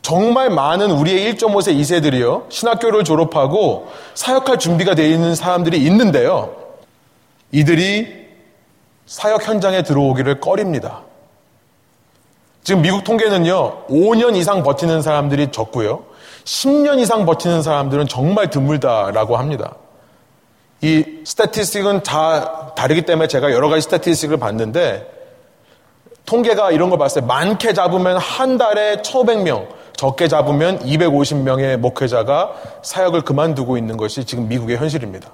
정말 0.02 0.50
많은 0.50 0.90
우리의 0.90 1.34
1.5세 1.34 1.78
2세들이요. 1.80 2.50
신학교를 2.50 3.04
졸업하고 3.04 3.88
사역할 4.14 4.58
준비가 4.58 4.96
되어 4.96 5.06
있는 5.06 5.36
사람들이 5.36 5.78
있는데요. 5.84 6.56
이들이 7.52 8.26
사역 9.06 9.46
현장에 9.46 9.84
들어오기를 9.84 10.40
꺼립니다. 10.40 11.02
지금 12.64 12.82
미국 12.82 13.04
통계는요, 13.04 13.86
5년 13.86 14.34
이상 14.36 14.64
버티는 14.64 15.00
사람들이 15.00 15.52
적고요, 15.52 16.04
10년 16.44 16.98
이상 16.98 17.24
버티는 17.24 17.62
사람들은 17.62 18.08
정말 18.08 18.50
드물다라고 18.50 19.36
합니다. 19.36 19.76
이 20.84 21.22
스태티스틱은 21.24 22.02
다 22.02 22.74
다르기 22.74 23.06
때문에 23.06 23.26
제가 23.26 23.52
여러 23.52 23.70
가지 23.70 23.80
스태티스틱을 23.80 24.36
봤는데, 24.36 25.10
통계가 26.26 26.72
이런 26.72 26.90
걸 26.90 26.98
봤어요. 26.98 27.24
많게 27.24 27.72
잡으면 27.72 28.18
한 28.18 28.58
달에 28.58 28.96
1,500명, 28.96 29.66
적게 29.96 30.28
잡으면 30.28 30.80
250명의 30.80 31.78
목회자가 31.78 32.52
사역을 32.82 33.22
그만두고 33.22 33.78
있는 33.78 33.96
것이 33.96 34.26
지금 34.26 34.46
미국의 34.48 34.76
현실입니다. 34.76 35.32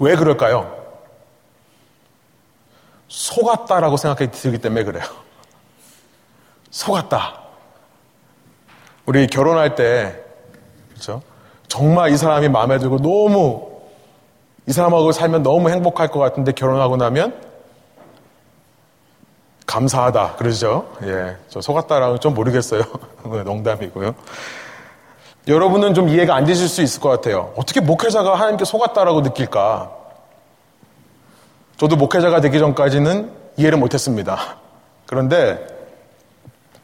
왜 0.00 0.16
그럴까요? 0.16 0.76
속았다라고 3.06 3.96
생각이 3.96 4.32
들기 4.32 4.58
때문에 4.58 4.82
그래요. 4.82 5.04
속았다. 6.70 7.42
우리 9.06 9.28
결혼할 9.28 9.76
때, 9.76 10.20
그렇죠? 10.90 11.22
정말 11.68 12.10
이 12.10 12.16
사람이 12.16 12.48
마음에 12.48 12.78
들고 12.78 12.98
너무 12.98 13.73
이 14.66 14.72
사람하고 14.72 15.12
살면 15.12 15.42
너무 15.42 15.70
행복할 15.70 16.08
것 16.08 16.20
같은데 16.20 16.52
결혼하고 16.52 16.96
나면 16.96 17.34
감사하다. 19.66 20.36
그러죠? 20.36 20.88
예. 21.04 21.36
저 21.48 21.60
속았다라고 21.60 22.18
좀 22.20 22.34
모르겠어요. 22.34 22.82
농담이고요. 23.44 24.14
여러분은 25.48 25.94
좀 25.94 26.08
이해가 26.08 26.34
안 26.34 26.44
되실 26.44 26.68
수 26.68 26.80
있을 26.82 27.00
것 27.00 27.10
같아요. 27.10 27.52
어떻게 27.56 27.80
목회자가 27.80 28.34
하나님께 28.34 28.64
속았다라고 28.64 29.20
느낄까? 29.20 29.90
저도 31.76 31.96
목회자가 31.96 32.40
되기 32.40 32.58
전까지는 32.58 33.30
이해를 33.56 33.78
못했습니다. 33.78 34.38
그런데 35.06 35.66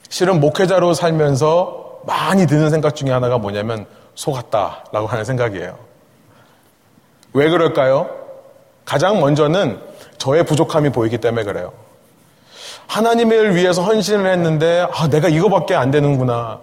실은 0.08 0.40
목회자로 0.40 0.92
살면서 0.92 2.00
많이 2.04 2.46
드는 2.46 2.70
생각 2.70 2.96
중에 2.96 3.10
하나가 3.10 3.38
뭐냐면 3.38 3.86
속았다라고 4.14 5.06
하는 5.06 5.24
생각이에요. 5.24 5.89
왜 7.32 7.48
그럴까요? 7.48 8.10
가장 8.84 9.20
먼저는 9.20 9.80
저의 10.18 10.44
부족함이 10.44 10.90
보이기 10.90 11.18
때문에 11.18 11.44
그래요. 11.44 11.72
하나님을 12.86 13.54
위해서 13.54 13.82
헌신을 13.82 14.30
했는데 14.30 14.86
아, 14.92 15.08
내가 15.08 15.28
이거밖에 15.28 15.74
안 15.74 15.90
되는구나. 15.90 16.60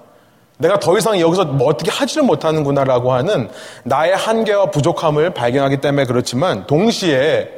내가 0.57 0.79
더 0.79 0.97
이상 0.97 1.19
여기서 1.19 1.45
뭐 1.45 1.67
어떻게 1.67 1.91
하지를 1.91 2.24
못하는구나라고 2.24 3.13
하는 3.13 3.50
나의 3.83 4.15
한계와 4.15 4.71
부족함을 4.71 5.29
발견하기 5.29 5.77
때문에 5.77 6.05
그렇지만 6.05 6.65
동시에 6.67 7.50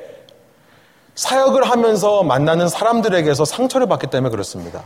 사역을 1.15 1.69
하면서 1.69 2.23
만나는 2.23 2.67
사람들에게서 2.67 3.45
상처를 3.45 3.87
받기 3.87 4.07
때문에 4.07 4.29
그렇습니다. 4.29 4.83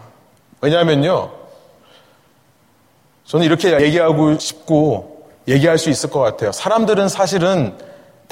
왜냐하면요. 0.62 1.32
저는 3.26 3.46
이렇게 3.46 3.82
얘기하고 3.82 4.38
싶고 4.38 5.28
얘기할 5.48 5.78
수 5.78 5.90
있을 5.90 6.10
것 6.10 6.20
같아요. 6.20 6.52
사람들은 6.52 7.10
사실은 7.10 7.78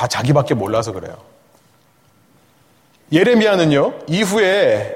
다 0.02 0.08
자기밖에 0.08 0.56
몰라서 0.56 0.94
그래요. 0.94 1.14
예레미야는요, 3.12 3.94
이후에 4.08 4.96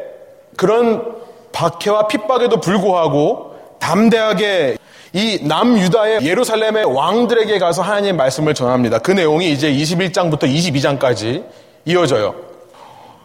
그런 0.57 1.15
박해와 1.51 2.07
핍박에도 2.07 2.59
불구하고 2.59 3.55
담대하게 3.77 4.79
이 5.13 5.39
남유다의 5.43 6.25
예루살렘의 6.25 6.85
왕들에게 6.85 7.59
가서 7.59 7.83
하나님의 7.83 8.13
말씀을 8.13 8.55
전합니다. 8.55 8.97
그 8.97 9.11
내용이 9.11 9.51
이제 9.51 9.71
21장부터 9.71 10.45
22장까지 10.45 11.45
이어져요. 11.85 12.33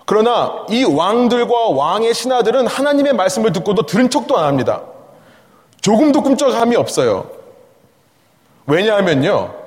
그러나 0.05 0.67
이 0.69 0.85
왕들과 0.85 1.71
왕의 1.71 2.13
신하들은 2.13 2.67
하나님의 2.67 3.15
말씀을 3.15 3.55
듣고도 3.55 3.87
들은 3.87 4.11
척도 4.11 4.37
안 4.37 4.45
합니다. 4.45 4.83
조금도 5.81 6.23
꿈쩍함이 6.23 6.77
없어요. 6.77 7.31
왜냐하면요. 8.67 9.60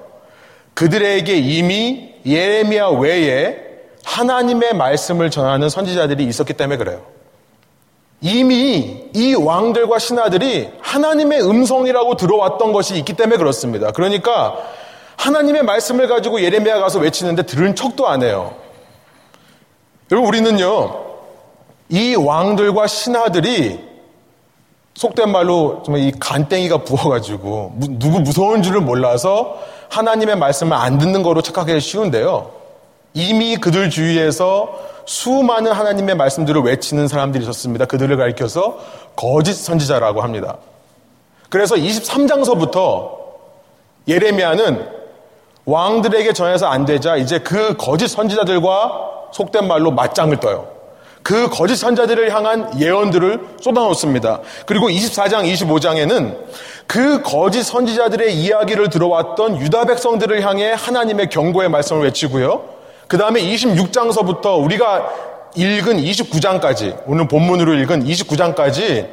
그들에게 0.74 1.36
이미 1.36 2.14
예레미야 2.26 2.88
외에 2.90 3.58
하나님의 4.04 4.74
말씀을 4.76 5.30
전하는 5.30 5.70
선지자들이 5.70 6.26
있었기 6.26 6.54
때문에 6.54 6.78
그래요. 6.78 7.02
이미 8.22 9.10
이 9.14 9.34
왕들과 9.36 10.00
신하들이 10.00 10.70
하나님의 10.82 11.42
음성이라고 11.42 12.16
들어왔던 12.16 12.72
것이 12.72 12.96
있기 12.96 13.14
때문에 13.14 13.38
그렇습니다. 13.38 13.92
그러니까 13.92 14.58
하나님의 15.18 15.64
말씀을 15.64 16.08
가지고 16.08 16.42
예레미야 16.42 16.80
가서 16.80 17.00
외치는데 17.00 17.44
들은 17.44 17.76
척도 17.76 18.08
안 18.08 18.24
해요. 18.24 18.56
여러분 20.12 20.30
우리는요. 20.30 21.04
이 21.90 22.16
왕들과 22.16 22.88
신하들이 22.88 23.93
속된 24.96 25.32
말로 25.32 25.82
정말 25.84 26.04
이 26.04 26.12
간땡이가 26.20 26.84
부어가지고 26.84 27.74
누구 27.78 28.20
무서운 28.20 28.62
줄을 28.62 28.82
몰라서 28.82 29.58
하나님의 29.90 30.38
말씀을 30.38 30.74
안 30.78 30.98
듣는 30.98 31.24
거로 31.24 31.42
착각하기 31.42 31.80
쉬운데요. 31.80 32.52
이미 33.14 33.58
그들 33.58 33.90
주위에서 33.90 34.80
수많은 35.06 35.72
하나님의 35.72 36.16
말씀들을 36.16 36.62
외치는 36.62 37.08
사람들이 37.08 37.44
있었습니다. 37.44 37.86
그들을 37.86 38.16
가리켜서 38.18 38.78
거짓 39.16 39.54
선지자라고 39.54 40.22
합니다. 40.22 40.58
그래서 41.50 41.76
23장서부터 41.76 43.12
예레미야는 44.08 44.90
왕들에게 45.66 46.34
전해서 46.34 46.68
안 46.68 46.86
되자 46.86 47.16
이제 47.16 47.40
그 47.40 47.76
거짓 47.78 48.08
선지자들과 48.08 49.30
속된 49.32 49.68
말로 49.68 49.92
맞짱을 49.92 50.38
떠요. 50.38 50.73
그 51.24 51.50
거짓 51.50 51.78
선자들을 51.78 52.34
향한 52.34 52.80
예언들을 52.80 53.40
쏟아놓습니다. 53.62 54.42
그리고 54.66 54.90
24장, 54.90 55.50
25장에는 55.52 56.38
그 56.86 57.22
거짓 57.22 57.64
선지자들의 57.64 58.36
이야기를 58.36 58.90
들어왔던 58.90 59.62
유다 59.62 59.86
백성들을 59.86 60.46
향해 60.46 60.74
하나님의 60.78 61.30
경고의 61.30 61.70
말씀을 61.70 62.04
외치고요. 62.04 62.66
그 63.08 63.18
다음에 63.18 63.42
26장서부터 63.42 64.62
우리가 64.64 65.10
읽은 65.56 65.98
29장까지, 65.98 67.04
오늘 67.06 67.28
본문으로 67.28 67.76
읽은 67.76 68.06
29장까지 68.06 69.08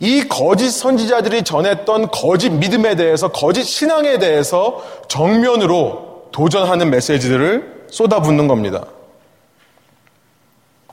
이 0.00 0.28
거짓 0.28 0.70
선지자들이 0.70 1.42
전했던 1.42 2.10
거짓 2.10 2.50
믿음에 2.50 2.94
대해서, 2.94 3.28
거짓 3.28 3.64
신앙에 3.64 4.18
대해서 4.18 4.82
정면으로 5.08 6.28
도전하는 6.30 6.90
메시지들을 6.90 7.86
쏟아붓는 7.90 8.46
겁니다. 8.46 8.84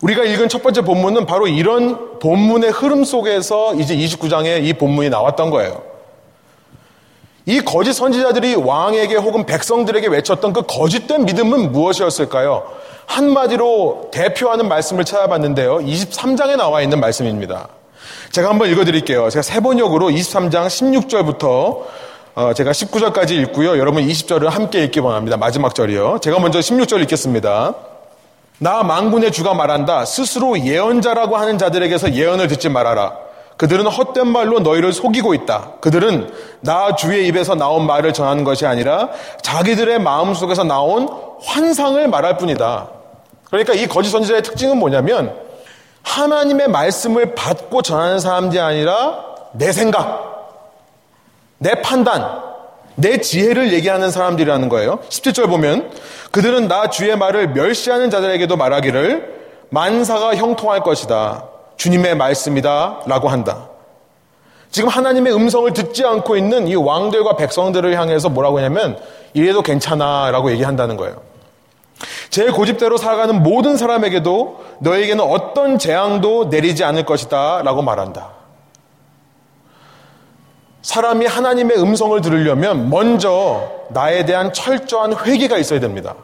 우리가 0.02 0.24
읽은 0.24 0.50
첫 0.50 0.62
번째 0.62 0.82
본문은 0.82 1.26
바로 1.26 1.48
이런 1.48 2.20
본문의 2.20 2.70
흐름 2.72 3.04
속에서 3.04 3.74
이제 3.76 3.96
29장에 3.96 4.64
이 4.64 4.74
본문이 4.74 5.10
나왔던 5.10 5.50
거예요. 5.50 5.82
이 7.46 7.62
거짓 7.62 7.94
선지자들이 7.94 8.56
왕에게 8.56 9.16
혹은 9.16 9.46
백성들에게 9.46 10.08
외쳤던 10.08 10.54
그 10.54 10.64
거짓된 10.64 11.26
믿음은 11.26 11.72
무엇이었을까요? 11.72 12.64
한마디로 13.06 14.10
대표하는 14.12 14.68
말씀을 14.68 15.06
찾아봤는데요. 15.06 15.78
23장에 15.78 16.58
나와 16.58 16.82
있는 16.82 17.00
말씀입니다. 17.00 17.70
제가 18.32 18.50
한번 18.50 18.70
읽어드릴게요. 18.70 19.30
제가 19.30 19.42
세 19.42 19.62
번역으로 19.62 20.10
23장 20.10 20.68
16절부터 20.68 21.84
어, 22.36 22.54
제가 22.54 22.72
19절까지 22.72 23.32
읽고요. 23.32 23.80
여러분 23.80 24.06
20절을 24.06 24.50
함께 24.50 24.84
읽기 24.84 25.00
원합니다. 25.00 25.38
마지막 25.38 25.74
절이요. 25.74 26.20
제가 26.22 26.40
먼저 26.40 26.60
16절 26.60 27.02
읽겠습니다. 27.04 27.74
나 28.60 28.84
망군의 28.84 29.32
주가 29.32 29.54
말한다. 29.54 30.06
스스로 30.06 30.60
예언자라고 30.60 31.38
하는 31.38 31.58
자들에게서 31.58 32.14
예언을 32.14 32.48
듣지 32.48 32.70
말아라. 32.70 33.14
그들은 33.58 33.88
헛된 33.88 34.28
말로 34.28 34.60
너희를 34.60 34.94
속이고 34.94 35.34
있다. 35.34 35.74
그들은 35.82 36.32
나 36.62 36.96
주의 36.96 37.28
입에서 37.28 37.56
나온 37.56 37.86
말을 37.88 38.14
전하는 38.14 38.44
것이 38.44 38.66
아니라 38.66 39.10
자기들의 39.42 40.00
마음 40.00 40.34
속에서 40.34 40.64
나온 40.64 41.10
환상을 41.44 42.08
말할 42.08 42.38
뿐이다. 42.38 42.90
그러니까 43.46 43.74
이 43.74 43.88
거짓 43.88 44.10
선지자의 44.12 44.44
특징은 44.44 44.78
뭐냐면 44.78 45.36
하나님의 46.04 46.70
말씀을 46.70 47.36
받고 47.36 47.82
전하는 47.82 48.20
사람들이 48.20 48.60
아니라 48.60 49.26
내 49.54 49.72
생각, 49.72 50.64
내 51.58 51.82
판단, 51.82 52.47
내 53.00 53.22
지혜를 53.22 53.74
얘기하는 53.74 54.10
사람들이라는 54.10 54.70
거예요. 54.70 55.00
17절 55.10 55.50
보면 55.50 55.92
그들은 56.32 56.68
나 56.68 56.90
주의 56.90 57.16
말을 57.16 57.50
멸시하는 57.50 58.10
자들에게도 58.10 58.58
말하기를 58.58 59.38
만사가 59.70 60.36
형통할 60.36 60.82
것이다. 60.82 61.46
주님의 61.78 62.16
말씀이다 62.18 63.02
라고 63.06 63.30
한다. 63.30 63.70
지금 64.72 64.90
하나님의 64.90 65.34
음성을 65.34 65.72
듣지 65.74 66.06
않고 66.06 66.38
있는 66.38 66.68
이 66.68 66.76
왕들과 66.76 67.38
백성들을 67.38 67.96
향해서 67.96 68.30
뭐라고 68.30 68.58
하냐면 68.58 68.98
이래도 69.34 69.62
괜찮아 69.62 70.32
라고 70.32 70.52
얘기한다는 70.52 70.98
거예요. 70.98 71.22
제 72.32 72.50
고집대로 72.50 72.98
살아가는 72.98 73.44
모든 73.44 73.78
사람에게도 73.78 74.66
너에게는 74.80 75.24
어떤 75.24 75.78
재앙도 75.78 76.46
내리지 76.46 76.84
않을 76.84 77.06
것이다 77.06 77.62
라고 77.64 77.84
말한다. 77.84 78.37
사람이 80.82 81.26
하나님의 81.26 81.78
음성을 81.78 82.20
들으려면 82.22 82.90
먼저 82.90 83.70
나에 83.90 84.26
대한 84.26 84.54
철저한 84.54 85.16
회개가 85.26 85.58
있어야 85.58 85.80
됩니다. 85.80 86.16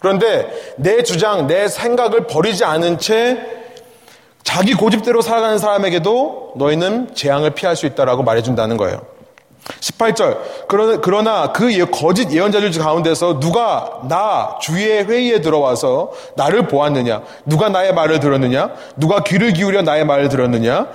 그런데 0.00 0.50
내 0.76 1.02
주장, 1.02 1.46
내 1.46 1.68
생각을 1.68 2.26
버리지 2.26 2.64
않은 2.64 2.98
채 2.98 3.38
자기 4.42 4.74
고집대로 4.74 5.22
살아가는 5.22 5.58
사람에게도 5.58 6.54
너희는 6.56 7.14
재앙을 7.14 7.50
피할 7.50 7.76
수 7.76 7.86
있다라고 7.86 8.22
말해준다는 8.24 8.76
거예요. 8.76 9.00
18절. 9.80 10.38
그러나 11.02 11.52
그 11.52 11.72
예, 11.72 11.84
거짓 11.84 12.32
예언자들 12.32 12.72
가운데서 12.72 13.38
누가 13.38 14.00
나 14.08 14.58
주의 14.60 15.04
회의에 15.04 15.40
들어와서 15.40 16.10
나를 16.36 16.66
보았느냐? 16.66 17.22
누가 17.46 17.68
나의 17.68 17.94
말을 17.94 18.18
들었느냐? 18.18 18.70
누가 18.96 19.22
귀를 19.22 19.52
기울여 19.52 19.82
나의 19.82 20.04
말을 20.04 20.28
들었느냐? 20.28 20.88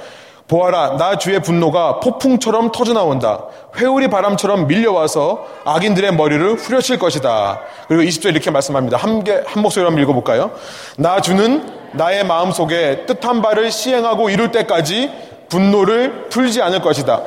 보아라, 0.48 0.96
나 0.96 1.18
주의 1.18 1.42
분노가 1.42 2.00
폭풍처럼 2.00 2.72
터져나온다. 2.72 3.44
회오리 3.76 4.08
바람처럼 4.08 4.68
밀려와서 4.68 5.46
악인들의 5.66 6.16
머리를 6.16 6.56
후려칠 6.56 6.98
것이다. 6.98 7.60
그리고 7.90 8.04
20절 8.04 8.32
이렇게 8.32 8.50
말씀합니다. 8.50 8.96
한, 8.98 9.26
개, 9.26 9.42
한 9.46 9.62
목소리로 9.62 9.90
한번 9.90 10.04
읽어볼까요? 10.04 10.52
나 10.98 11.20
주는 11.20 11.70
나의 11.92 12.26
마음 12.26 12.52
속에 12.52 13.06
뜻한 13.06 13.42
바를 13.42 13.72
시행하고 13.72 14.30
이룰 14.30 14.52
때까지 14.52 15.12
분노를 15.50 16.30
풀지 16.30 16.62
않을 16.62 16.82
것이다. 16.82 17.22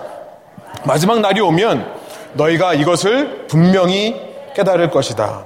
마지막 0.85 1.21
날이 1.21 1.41
오면 1.43 1.93
너희가 2.35 2.73
이것을 2.73 3.47
분명히 3.49 4.17
깨달을 4.55 4.91
것이다. 4.91 5.45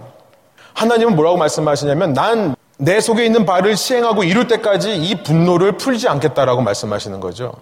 하나님은 0.74 1.16
뭐라고 1.16 1.36
말씀하시냐면 1.38 2.12
난 2.12 2.54
내 2.76 3.00
속에 3.00 3.24
있는 3.24 3.46
바를 3.46 3.76
시행하고 3.76 4.24
이룰 4.24 4.48
때까지 4.48 4.96
이 4.96 5.22
분노를 5.22 5.76
풀지 5.76 6.08
않겠다라고 6.08 6.62
말씀하시는 6.62 7.20
거죠. 7.20 7.52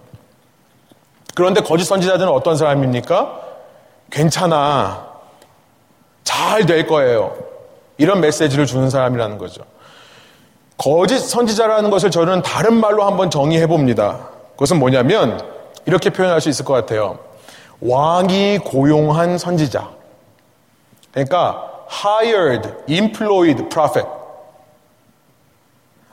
그런데 1.35 1.61
거짓 1.61 1.85
선지자들은 1.85 2.31
어떤 2.31 2.57
사람입니까? 2.57 3.39
괜찮아. 4.11 5.07
잘 6.23 6.65
될 6.65 6.87
거예요. 6.87 7.35
이런 7.97 8.21
메시지를 8.21 8.65
주는 8.65 8.89
사람이라는 8.89 9.37
거죠. 9.37 9.63
거짓 10.77 11.19
선지자라는 11.19 11.89
것을 11.89 12.11
저는 12.11 12.41
다른 12.41 12.75
말로 12.75 13.03
한번 13.03 13.29
정의해 13.29 13.67
봅니다. 13.67 14.29
그것은 14.53 14.79
뭐냐면 14.79 15.41
이렇게 15.85 16.09
표현할 16.09 16.41
수 16.41 16.49
있을 16.49 16.65
것 16.65 16.73
같아요. 16.73 17.19
왕이 17.81 18.59
고용한 18.59 19.37
선지자. 19.37 19.89
그러니까 21.11 21.69
hired, 22.03 22.69
employed 22.89 23.69
prophet. 23.69 24.07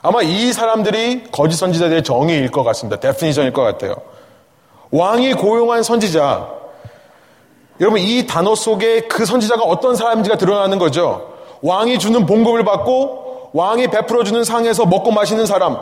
아마 0.01 0.21
이 0.21 0.51
사람들이 0.51 1.25
거짓 1.31 1.57
선지자들의 1.57 2.03
정의일 2.03 2.49
것 2.49 2.63
같습니다. 2.63 2.99
데피니션일 2.99 3.53
것 3.53 3.61
같아요. 3.61 3.95
왕이 4.89 5.33
고용한 5.35 5.83
선지자. 5.83 6.49
여러분 7.79 7.99
이 7.99 8.25
단어 8.25 8.55
속에 8.55 9.01
그 9.01 9.25
선지자가 9.25 9.63
어떤 9.63 9.95
사람인지가 9.95 10.37
드러나는 10.37 10.79
거죠. 10.79 11.33
왕이 11.61 11.99
주는 11.99 12.25
봉급을 12.25 12.63
받고 12.63 13.51
왕이 13.53 13.87
베풀어주는 13.87 14.43
상에서 14.43 14.85
먹고 14.85 15.11
마시는 15.11 15.45
사람. 15.45 15.77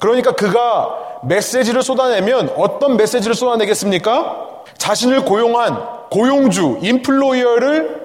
그러니까 0.00 0.32
그가 0.32 1.20
메시지를 1.24 1.82
쏟아내면 1.82 2.52
어떤 2.56 2.96
메시지를 2.96 3.34
쏟아내겠습니까? 3.34 4.48
자신을 4.76 5.24
고용한 5.24 6.08
고용주, 6.10 6.80
인플로이어를 6.82 8.02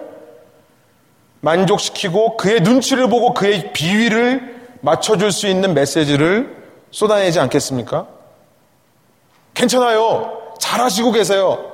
만족시키고 1.42 2.38
그의 2.38 2.62
눈치를 2.62 3.10
보고 3.10 3.34
그의 3.34 3.74
비위를 3.74 4.57
맞춰줄 4.82 5.32
수 5.32 5.48
있는 5.48 5.74
메시지를 5.74 6.56
쏟아내지 6.92 7.40
않겠습니까? 7.40 8.08
괜찮아요. 9.54 10.54
잘하시고 10.60 11.12
계세요. 11.12 11.74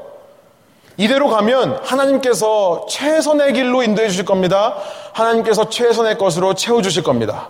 이대로 0.97 1.27
가면 1.27 1.79
하나님께서 1.83 2.85
최선의 2.89 3.53
길로 3.53 3.83
인도해 3.83 4.09
주실 4.09 4.25
겁니다. 4.25 4.75
하나님께서 5.13 5.69
최선의 5.69 6.17
것으로 6.17 6.53
채워 6.53 6.81
주실 6.81 7.03
겁니다. 7.03 7.49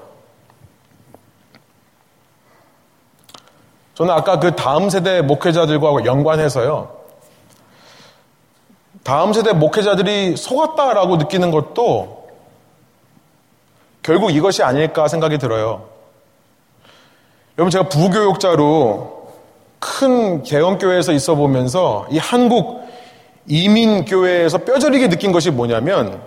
저는 3.96 4.14
아까 4.14 4.40
그 4.40 4.56
다음 4.56 4.90
세대 4.90 5.22
목회자들과 5.22 6.06
연관해서요. 6.06 7.04
다음 9.04 9.34
세대 9.34 9.52
목회자들이 9.54 10.38
속았다라고 10.38 11.18
느끼는 11.18 11.52
것도 11.52 12.23
결국 14.04 14.32
이것이 14.32 14.62
아닐까 14.62 15.08
생각이 15.08 15.38
들어요. 15.38 15.88
여러분 17.58 17.72
제가 17.72 17.88
부교육자로 17.88 19.32
큰 19.80 20.44
대형교회에서 20.44 21.14
있어 21.14 21.36
보면서 21.36 22.06
이 22.10 22.18
한국 22.18 22.84
이민교회에서 23.48 24.60
뼈저리게 24.60 25.10
느낀 25.10 25.32
것이 25.32 25.52
뭐냐면 25.52 26.22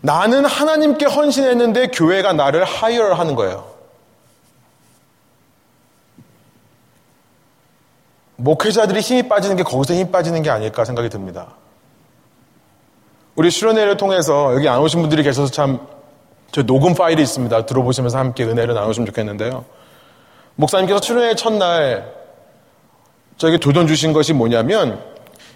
나는 0.00 0.44
하나님께 0.44 1.06
헌신했는데 1.06 1.88
교회가 1.88 2.32
나를 2.32 2.64
하이어 2.64 3.14
하는 3.14 3.34
거예요. 3.34 3.72
목회자들이 8.36 9.00
힘이 9.00 9.28
빠지는 9.28 9.56
게 9.56 9.62
거기서 9.62 9.94
힘이 9.94 10.10
빠지는 10.10 10.42
게 10.42 10.50
아닐까 10.50 10.84
생각이 10.84 11.08
듭니다. 11.08 11.54
우리 13.36 13.50
수련회를 13.50 13.96
통해서 13.96 14.54
여기 14.54 14.68
안 14.68 14.80
오신 14.80 15.00
분들이 15.00 15.22
계셔서 15.22 15.50
참 15.50 15.93
저 16.54 16.62
녹음 16.62 16.94
파일이 16.94 17.20
있습니다. 17.20 17.66
들어보시면서 17.66 18.16
함께 18.16 18.44
은혜를 18.44 18.74
나누시면 18.74 19.06
좋겠는데요. 19.06 19.64
목사님께서 20.54 21.00
수련회 21.02 21.34
첫날 21.34 22.14
저에게 23.38 23.58
도전 23.58 23.88
주신 23.88 24.12
것이 24.12 24.32
뭐냐면 24.32 25.02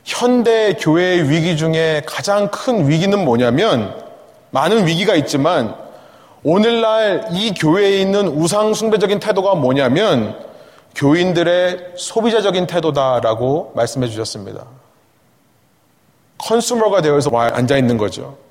현대 0.03 0.73
교회의 0.73 1.31
위기 1.31 1.57
중에 1.57 2.03
가장 2.05 2.51
큰 2.51 2.89
위기는 2.89 3.17
뭐냐면 3.25 3.95
많은 4.51 4.89
위기가 4.89 5.15
있지만 5.15 5.77
오늘날 6.43 7.29
이 7.31 7.55
교회에 7.55 8.01
있는 8.01 8.27
우상 8.27 8.75
숭배적인 8.75 9.21
태도가 9.21 9.55
뭐냐면 9.55 10.37
교인들의 10.97 11.93
소비자적인 11.97 12.67
태도다라고 12.67 13.71
말씀해 13.77 14.09
주셨습니다. 14.09 14.65
컨슈머가 16.39 17.03
되어서 17.03 17.31
앉아 17.31 17.77
있는 17.77 17.99
거죠. 17.99 18.48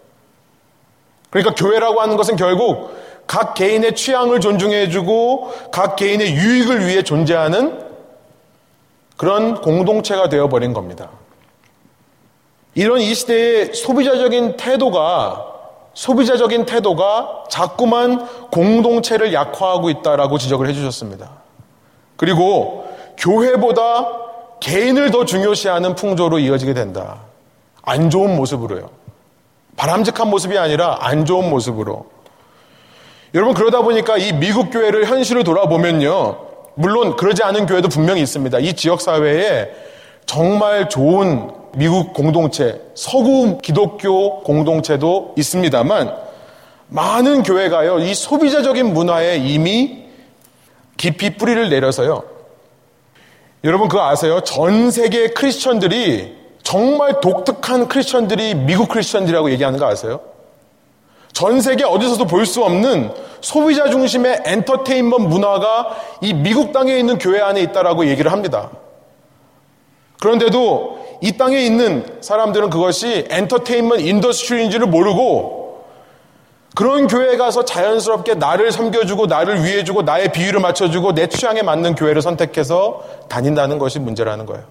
그러니까 1.29 1.55
교회라고 1.55 2.01
하는 2.01 2.17
것은 2.17 2.35
결국 2.35 2.95
각 3.27 3.53
개인의 3.53 3.95
취향을 3.95 4.39
존중해주고 4.39 5.69
각 5.71 5.95
개인의 5.95 6.33
유익을 6.33 6.87
위해 6.87 7.03
존재하는 7.03 7.85
그런 9.17 9.61
공동체가 9.61 10.29
되어버린 10.29 10.73
겁니다. 10.73 11.09
이런 12.75 12.99
이 13.01 13.13
시대의 13.13 13.73
소비자적인 13.73 14.55
태도가 14.57 15.45
소비자적인 15.95 16.65
태도가 16.67 17.45
자꾸만 17.49 18.27
공동체를 18.51 19.33
약화하고 19.33 19.89
있다라고 19.89 20.37
지적을 20.37 20.69
해주셨습니다. 20.69 21.31
그리고 22.17 22.87
교회보다 23.17 24.07
개인을 24.59 25.09
더 25.09 25.25
중요시하는 25.25 25.95
풍조로 25.95 26.37
이어지게 26.37 26.75
된다. 26.75 27.21
안 27.81 28.11
좋은 28.11 28.35
모습으로요. 28.35 28.96
바람직한 29.77 30.29
모습이 30.29 30.57
아니라 30.57 30.97
안 30.99 31.23
좋은 31.23 31.49
모습으로. 31.49 32.07
여러분 33.33 33.53
그러다 33.53 33.81
보니까 33.81 34.17
이 34.17 34.33
미국 34.33 34.71
교회를 34.71 35.05
현실을 35.05 35.43
돌아보면요. 35.43 36.39
물론 36.75 37.15
그러지 37.15 37.43
않은 37.43 37.65
교회도 37.65 37.87
분명히 37.87 38.21
있습니다. 38.21 38.59
이 38.59 38.73
지역 38.73 39.01
사회에 39.01 39.71
정말 40.25 40.89
좋은 40.89 41.51
미국 41.75 42.13
공동체, 42.13 42.81
서구 42.95 43.59
기독교 43.59 44.41
공동체도 44.41 45.35
있습니다만 45.37 46.15
많은 46.89 47.43
교회가요. 47.43 47.99
이 47.99 48.13
소비자적인 48.13 48.93
문화에 48.93 49.37
이미 49.37 50.05
깊이 50.97 51.37
뿌리를 51.37 51.69
내려서요. 51.69 52.23
여러분 53.63 53.87
그거 53.87 54.07
아세요? 54.07 54.41
전 54.41 54.89
세계 54.91 55.27
크리스천들이 55.29 56.35
정말 56.67 57.21
독특한 57.21 57.87
크리스천들이 57.87 58.53
미국 58.53 58.89
크리스천들이라고 58.89 59.51
얘기하는 59.51 59.79
거 59.79 59.85
아세요? 59.87 60.19
전 61.31 61.61
세계 61.61 61.85
어디서도 61.85 62.25
볼 62.25 62.45
수 62.45 62.61
없는 62.61 63.09
소비자 63.39 63.89
중심의 63.89 64.41
엔터테인먼트 64.43 65.27
문화가 65.27 65.95
이 66.19 66.33
미국 66.33 66.73
땅에 66.73 66.97
있는 66.97 67.19
교회 67.19 67.39
안에 67.39 67.61
있다라고 67.61 68.07
얘기를 68.07 68.33
합니다. 68.33 68.69
그런데도 70.19 71.19
이 71.21 71.37
땅에 71.37 71.61
있는 71.61 72.05
사람들은 72.19 72.69
그것이 72.69 73.27
엔터테인먼트 73.29 74.01
industry인지를 74.01 74.87
모르고 74.87 75.85
그런 76.75 77.07
교회에 77.07 77.37
가서 77.37 77.63
자연스럽게 77.63 78.35
나를 78.35 78.73
섬겨주고 78.73 79.27
나를 79.27 79.63
위해주고 79.63 80.01
나의 80.01 80.33
비유를 80.33 80.59
맞춰주고 80.59 81.13
내 81.13 81.27
취향에 81.27 81.61
맞는 81.61 81.95
교회를 81.95 82.21
선택해서 82.21 83.05
다닌다는 83.29 83.79
것이 83.79 83.99
문제라는 83.99 84.45
거예요. 84.45 84.65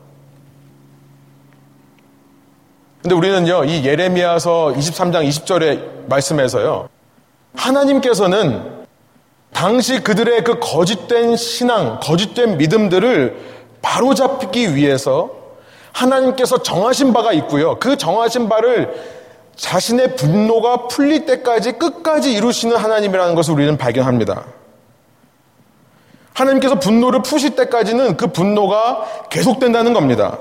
근데 3.06 3.14
우리는요, 3.14 3.62
이 3.66 3.84
예레미야서 3.84 4.74
23장 4.76 5.28
20절의 5.28 6.08
말씀에서요, 6.08 6.88
하나님께서는 7.54 8.84
당시 9.52 10.00
그들의 10.00 10.42
그 10.42 10.58
거짓된 10.58 11.36
신앙, 11.36 12.00
거짓된 12.00 12.58
믿음들을 12.58 13.36
바로잡기 13.80 14.74
위해서 14.74 15.30
하나님께서 15.92 16.64
정하신 16.64 17.12
바가 17.12 17.32
있고요. 17.34 17.78
그 17.78 17.96
정하신 17.96 18.48
바를 18.48 18.92
자신의 19.54 20.16
분노가 20.16 20.88
풀릴 20.88 21.26
때까지 21.26 21.78
끝까지 21.78 22.32
이루시는 22.32 22.76
하나님이라는 22.76 23.36
것을 23.36 23.54
우리는 23.54 23.76
발견합니다. 23.76 24.46
하나님께서 26.34 26.80
분노를 26.80 27.22
푸실 27.22 27.54
때까지는 27.54 28.16
그 28.16 28.26
분노가 28.26 29.06
계속된다는 29.30 29.92
겁니다. 29.92 30.38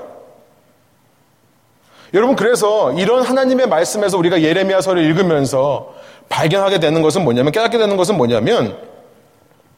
여러분 2.14 2.36
그래서 2.36 2.92
이런 2.92 3.22
하나님의 3.22 3.68
말씀에서 3.68 4.18
우리가 4.18 4.42
예레미야서를 4.42 5.02
읽으면서 5.02 5.94
발견하게 6.28 6.80
되는 6.80 7.02
것은 7.02 7.24
뭐냐면 7.24 7.52
깨닫게 7.52 7.78
되는 7.78 7.96
것은 7.96 8.16
뭐냐면 8.16 8.76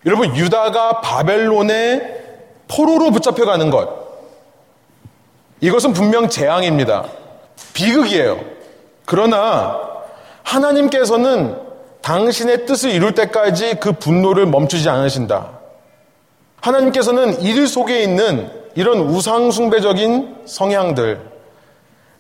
여러분 0.07 0.35
유다가 0.37 1.01
바벨론의 1.01 2.17
포로로 2.69 3.11
붙잡혀가는 3.11 3.71
것 3.71 4.09
이것은 5.61 5.93
분명 5.93 6.29
재앙입니다. 6.29 7.07
비극이에요. 7.75 8.39
그러나 9.05 9.79
하나님께서는 10.43 11.57
당신의 12.01 12.67
뜻을 12.67 12.91
이룰 12.91 13.13
때까지 13.13 13.77
그 13.81 13.93
분노를 13.93 14.47
멈추지 14.47 14.89
않으신다. 14.89 15.59
하나님께서는 16.61 17.43
이들 17.43 17.67
속에 17.67 18.03
있는 18.03 18.51
이런 18.75 19.01
우상숭배적인 19.01 20.37
성향들, 20.45 21.21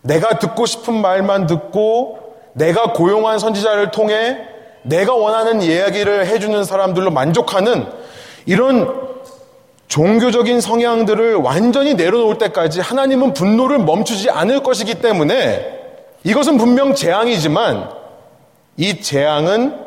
내가 0.02 0.38
듣고 0.38 0.66
싶은 0.66 1.00
말만 1.00 1.46
듣고 1.46 2.34
내가 2.52 2.92
고용한 2.92 3.38
선지자를 3.38 3.90
통해 3.90 4.38
내가 4.82 5.14
원하는 5.14 5.60
이야기를 5.60 6.26
해주는 6.26 6.64
사람들로 6.64 7.10
만족하는 7.10 7.86
이런 8.46 9.08
종교적인 9.88 10.60
성향들을 10.60 11.36
완전히 11.36 11.94
내려놓을 11.94 12.38
때까지 12.38 12.80
하나님은 12.80 13.32
분노를 13.32 13.78
멈추지 13.78 14.30
않을 14.30 14.62
것이기 14.62 14.96
때문에 14.96 15.78
이것은 16.24 16.58
분명 16.58 16.94
재앙이지만 16.94 17.90
이 18.76 19.00
재앙은 19.00 19.86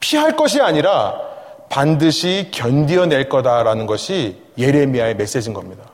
피할 0.00 0.36
것이 0.36 0.60
아니라 0.60 1.20
반드시 1.68 2.48
견디어낼 2.50 3.28
거다라는 3.28 3.86
것이 3.86 4.36
예레미야의 4.58 5.16
메시지인 5.16 5.54
겁니다. 5.54 5.84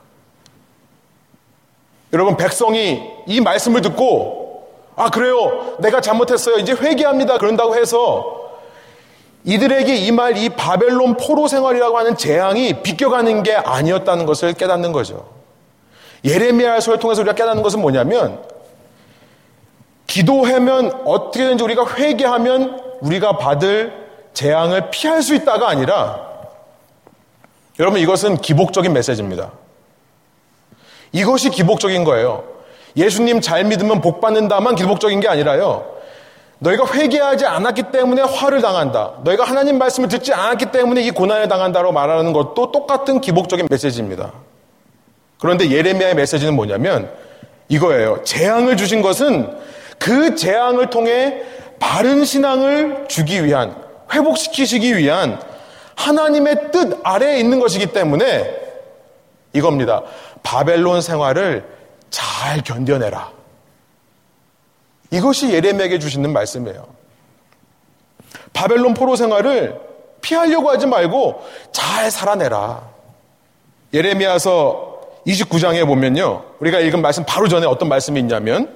여러분 2.13 2.37
백성이 2.37 3.03
이 3.25 3.41
말씀을 3.41 3.81
듣고 3.81 4.67
아 4.95 5.09
그래요 5.09 5.75
내가 5.79 6.01
잘못했어요 6.01 6.55
이제 6.57 6.73
회개합니다 6.73 7.37
그런다고 7.37 7.75
해서 7.75 8.35
이들에게 9.43 9.95
이 9.95 10.11
말 10.11 10.35
이 10.37 10.49
바벨론 10.49 11.15
포로 11.15 11.47
생활이라고 11.47 11.97
하는 11.97 12.17
재앙이 12.17 12.81
비껴가는 12.83 13.43
게 13.43 13.53
아니었다는 13.55 14.25
것을 14.25 14.53
깨닫는 14.53 14.91
거죠. 14.91 15.29
예레미야서를 16.25 16.99
통해서 16.99 17.21
우리가 17.21 17.33
깨닫는 17.35 17.63
것은 17.63 17.79
뭐냐면 17.79 18.41
기도하면 20.07 21.01
어떻게든지 21.05 21.63
우리가 21.63 21.85
회개하면 21.95 22.81
우리가 23.01 23.37
받을 23.37 23.93
재앙을 24.33 24.89
피할 24.89 25.21
수 25.21 25.33
있다가 25.35 25.69
아니라 25.69 26.27
여러분 27.79 28.01
이것은 28.01 28.37
기복적인 28.37 28.91
메시지입니다. 28.91 29.51
이것이 31.17 31.49
기복적인 31.49 32.03
거예요. 32.03 32.43
예수님 32.95 33.41
잘 33.41 33.63
믿으면 33.63 34.01
복 34.01 34.21
받는다만 34.21 34.75
기복적인 34.75 35.19
게 35.19 35.27
아니라요. 35.27 35.97
너희가 36.59 36.85
회개하지 36.93 37.45
않았기 37.45 37.91
때문에 37.91 38.21
화를 38.21 38.61
당한다. 38.61 39.13
너희가 39.23 39.43
하나님 39.43 39.79
말씀을 39.79 40.09
듣지 40.09 40.33
않았기 40.33 40.67
때문에 40.67 41.01
이 41.01 41.09
고난을 41.09 41.47
당한다고 41.47 41.91
말하는 41.91 42.33
것도 42.33 42.71
똑같은 42.71 43.19
기복적인 43.19 43.67
메시지입니다. 43.69 44.31
그런데 45.39 45.69
예레미야의 45.71 46.15
메시지는 46.15 46.55
뭐냐면 46.55 47.11
이거예요. 47.67 48.21
재앙을 48.23 48.77
주신 48.77 49.01
것은 49.01 49.55
그 49.97 50.35
재앙을 50.35 50.91
통해 50.91 51.41
바른 51.79 52.25
신앙을 52.25 53.05
주기 53.07 53.43
위한, 53.43 53.75
회복시키시기 54.13 54.97
위한 54.97 55.39
하나님의 55.95 56.71
뜻 56.71 56.99
아래에 57.03 57.39
있는 57.39 57.59
것이기 57.59 57.87
때문에 57.87 58.67
이겁니다. 59.53 60.03
바벨론 60.43 61.01
생활을 61.01 61.67
잘 62.09 62.61
견뎌내라. 62.61 63.31
이것이 65.11 65.51
예레미야에게 65.51 65.99
주시는 65.99 66.33
말씀이에요. 66.33 66.87
바벨론 68.53 68.93
포로 68.93 69.15
생활을 69.15 69.79
피하려고 70.21 70.69
하지 70.69 70.85
말고 70.85 71.45
잘 71.71 72.11
살아내라. 72.11 72.89
예레미야서 73.93 75.01
29장에 75.25 75.85
보면요. 75.85 76.43
우리가 76.59 76.79
읽은 76.79 77.01
말씀 77.01 77.23
바로 77.25 77.47
전에 77.47 77.65
어떤 77.65 77.89
말씀이 77.89 78.19
있냐면 78.19 78.75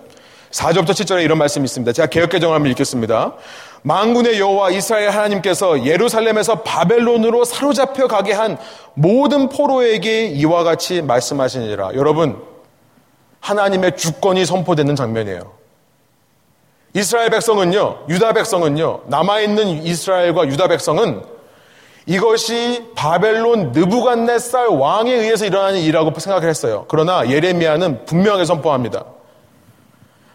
4절부터 0.51 0.89
7절에 0.89 1.23
이런 1.23 1.37
말씀이 1.37 1.63
있습니다. 1.63 1.93
제가 1.93 2.07
개혁개정을 2.07 2.55
한번 2.55 2.71
읽겠습니다. 2.71 3.33
망군의 3.83 4.39
여호와 4.39 4.69
이스라엘 4.71 5.09
하나님께서 5.09 5.85
예루살렘에서 5.85 6.61
바벨론으로 6.61 7.45
사로잡혀 7.45 8.07
가게 8.07 8.33
한 8.33 8.57
모든 8.93 9.49
포로에게 9.49 10.27
이와 10.27 10.63
같이 10.63 11.01
말씀하시니라. 11.01 11.95
여러분, 11.95 12.41
하나님의 13.39 13.97
주권이 13.97 14.45
선포되는 14.45 14.95
장면이에요. 14.95 15.53
이스라엘 16.93 17.29
백성은요, 17.29 18.05
유다 18.09 18.33
백성은요, 18.33 19.01
남아있는 19.07 19.83
이스라엘과 19.83 20.47
유다 20.47 20.67
백성은 20.67 21.23
이것이 22.05 22.91
바벨론 22.95 23.71
느부갓네살 23.71 24.67
왕에 24.67 25.13
의해서 25.13 25.45
일어나는 25.45 25.79
일이라고 25.79 26.17
생각을 26.19 26.49
했어요. 26.49 26.85
그러나 26.87 27.29
예레미야는 27.29 28.05
분명하게 28.05 28.45
선포합니다. 28.45 29.05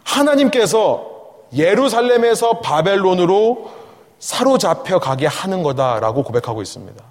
하나님께서 0.04 1.15
예루살렘에서 1.54 2.60
바벨론으로 2.60 3.70
사로잡혀 4.18 4.98
가게 4.98 5.26
하는 5.26 5.62
거다라고 5.62 6.22
고백하고 6.22 6.62
있습니다. 6.62 7.02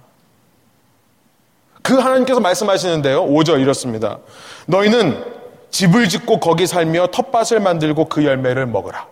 그 1.82 1.94
하나님께서 1.94 2.40
말씀하시는데요. 2.40 3.26
5절 3.26 3.60
이렇습니다. 3.60 4.18
너희는 4.66 5.24
집을 5.70 6.08
짓고 6.08 6.40
거기 6.40 6.66
살며 6.66 7.08
텃밭을 7.08 7.60
만들고 7.60 8.06
그 8.06 8.24
열매를 8.24 8.66
먹으라. 8.66 9.06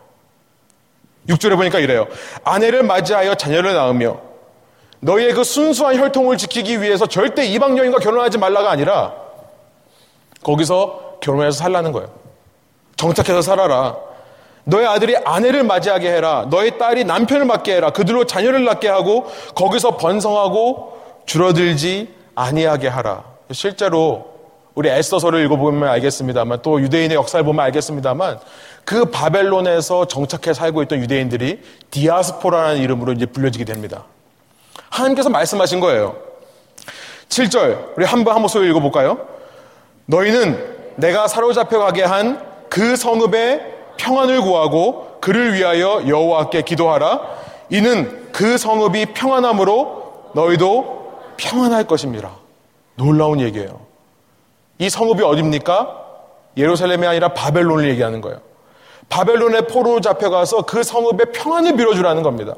6절에 1.29 1.57
보니까 1.57 1.79
이래요. 1.79 2.07
아내를 2.43 2.83
맞이하여 2.83 3.35
자녀를 3.37 3.75
낳으며 3.75 4.21
너희의 5.01 5.35
그 5.35 5.45
순수한 5.45 5.97
혈통을 5.99 6.37
지키기 6.39 6.81
위해서 6.83 7.07
절대 7.07 7.45
이방 7.45 7.79
여인과 7.79 7.99
결혼하지 7.99 8.39
말라가 8.39 8.71
아니라 8.71 9.15
거기서 10.43 11.19
결혼해서 11.21 11.59
살라는 11.59 11.93
거예요. 11.93 12.11
정착해서 12.97 13.43
살아라. 13.43 13.97
너의 14.65 14.87
아들이 14.87 15.17
아내를 15.17 15.63
맞이하게 15.63 16.11
해라. 16.11 16.47
너의 16.51 16.79
딸이 16.79 17.05
남편을 17.05 17.45
맡게 17.45 17.77
해라. 17.77 17.91
그들로 17.91 18.25
자녀를 18.25 18.65
낳게 18.65 18.89
하고 18.89 19.27
거기서 19.55 19.97
번성하고 19.97 20.99
줄어들지 21.27 22.15
아니하게 22.35 22.89
하라. 22.89 23.25
실제로 23.53 24.33
우리 24.75 24.89
에스더서를 24.89 25.45
읽어보면 25.45 25.89
알겠습니다만 25.89 26.61
또 26.63 26.81
유대인의 26.81 27.15
역사를 27.15 27.45
보면 27.45 27.65
알겠습니다만 27.67 28.41
그 28.85 29.07
바벨론에서 29.07 30.07
정착해 30.07 30.53
살고 30.53 30.83
있던 30.85 30.99
유대인들이 30.99 31.61
디아스포라는 31.91 32.79
이름으로 32.79 33.13
이제 33.13 33.27
불려지게 33.27 33.65
됩니다. 33.65 34.05
하나님께서 34.91 35.31
말씀하신 35.31 35.81
거예요. 35.81 36.17
7절 37.29 37.97
우리 37.97 38.05
한번 38.05 38.35
한 38.35 38.43
목소리 38.43 38.69
읽어볼까요? 38.71 39.27
너희는 40.07 40.75
내가 40.97 41.29
사로잡혀 41.29 41.79
가게 41.79 42.03
한 42.03 42.55
그 42.75 42.97
성읍의 42.97 43.74
평안을 43.97 44.41
구하고 44.41 45.19
그를 45.21 45.55
위하여 45.55 46.03
여호와께 46.07 46.63
기도하라. 46.63 47.21
이는 47.71 48.29
그 48.33 48.59
성읍이 48.59 49.07
평안함으로 49.15 50.31
너희도 50.35 51.13
평안할 51.37 51.87
것입니다. 51.87 52.33
놀라운 52.97 53.41
얘기예요. 53.41 53.81
이 54.79 54.91
성읍이 54.91 55.23
어딥니까? 55.23 56.01
예루살렘이 56.57 57.07
아니라 57.07 57.29
바벨론을 57.29 57.89
얘기하는 57.91 58.21
거예요. 58.21 58.39
바벨론의 59.09 59.67
포로 59.67 60.01
잡혀가서 60.01 60.63
그 60.63 60.83
성읍의 60.83 61.33
평안을 61.33 61.77
빌어주라는 61.77 62.23
겁니다. 62.23 62.55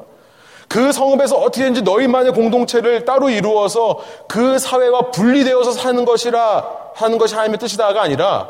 그 0.67 0.91
성읍에서 0.91 1.37
어떻게든지 1.37 1.83
너희만의 1.83 2.33
공동체를 2.33 3.05
따로 3.05 3.29
이루어서 3.29 3.99
그 4.27 4.59
사회와 4.59 5.11
분리되어서 5.11 5.71
사는 5.71 6.03
것이라 6.03 6.65
하는 6.95 7.17
것이 7.17 7.35
하나님의 7.35 7.59
뜻이다가 7.59 8.01
아니라 8.01 8.49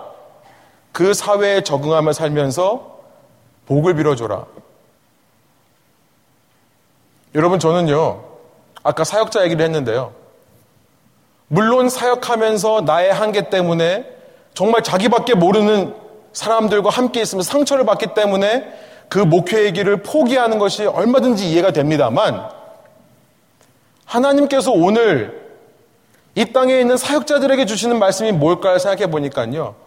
그 0.98 1.14
사회에 1.14 1.62
적응하며 1.62 2.12
살면서 2.12 2.98
복을 3.68 3.94
빌어줘라. 3.94 4.48
여러분 7.36 7.60
저는요 7.60 8.24
아까 8.82 9.04
사역자 9.04 9.44
얘기를 9.44 9.64
했는데요. 9.64 10.12
물론 11.50 11.88
사역하면서 11.88 12.82
나의 12.82 13.14
한계 13.14 13.52
때문에 13.52 14.12
정말 14.56 14.82
자기밖에 14.82 15.36
모르는 15.36 15.94
사람들과 16.34 16.90
함께 16.90 17.22
있으면 17.22 17.44
상처를 17.44 17.86
받기 17.86 18.16
때문에 18.16 18.68
그 19.08 19.20
목회의 19.20 19.74
길을 19.74 19.98
포기하는 19.98 20.58
것이 20.58 20.88
얼마든지 20.88 21.48
이해가 21.48 21.74
됩니다만 21.74 22.50
하나님께서 24.04 24.72
오늘 24.72 25.48
이 26.34 26.52
땅에 26.52 26.80
있는 26.80 26.98
사역자들에게 26.98 27.68
주시는 27.68 28.00
말씀이 28.00 28.32
뭘까요? 28.32 28.80
생각해 28.80 29.12
보니까요. 29.12 29.87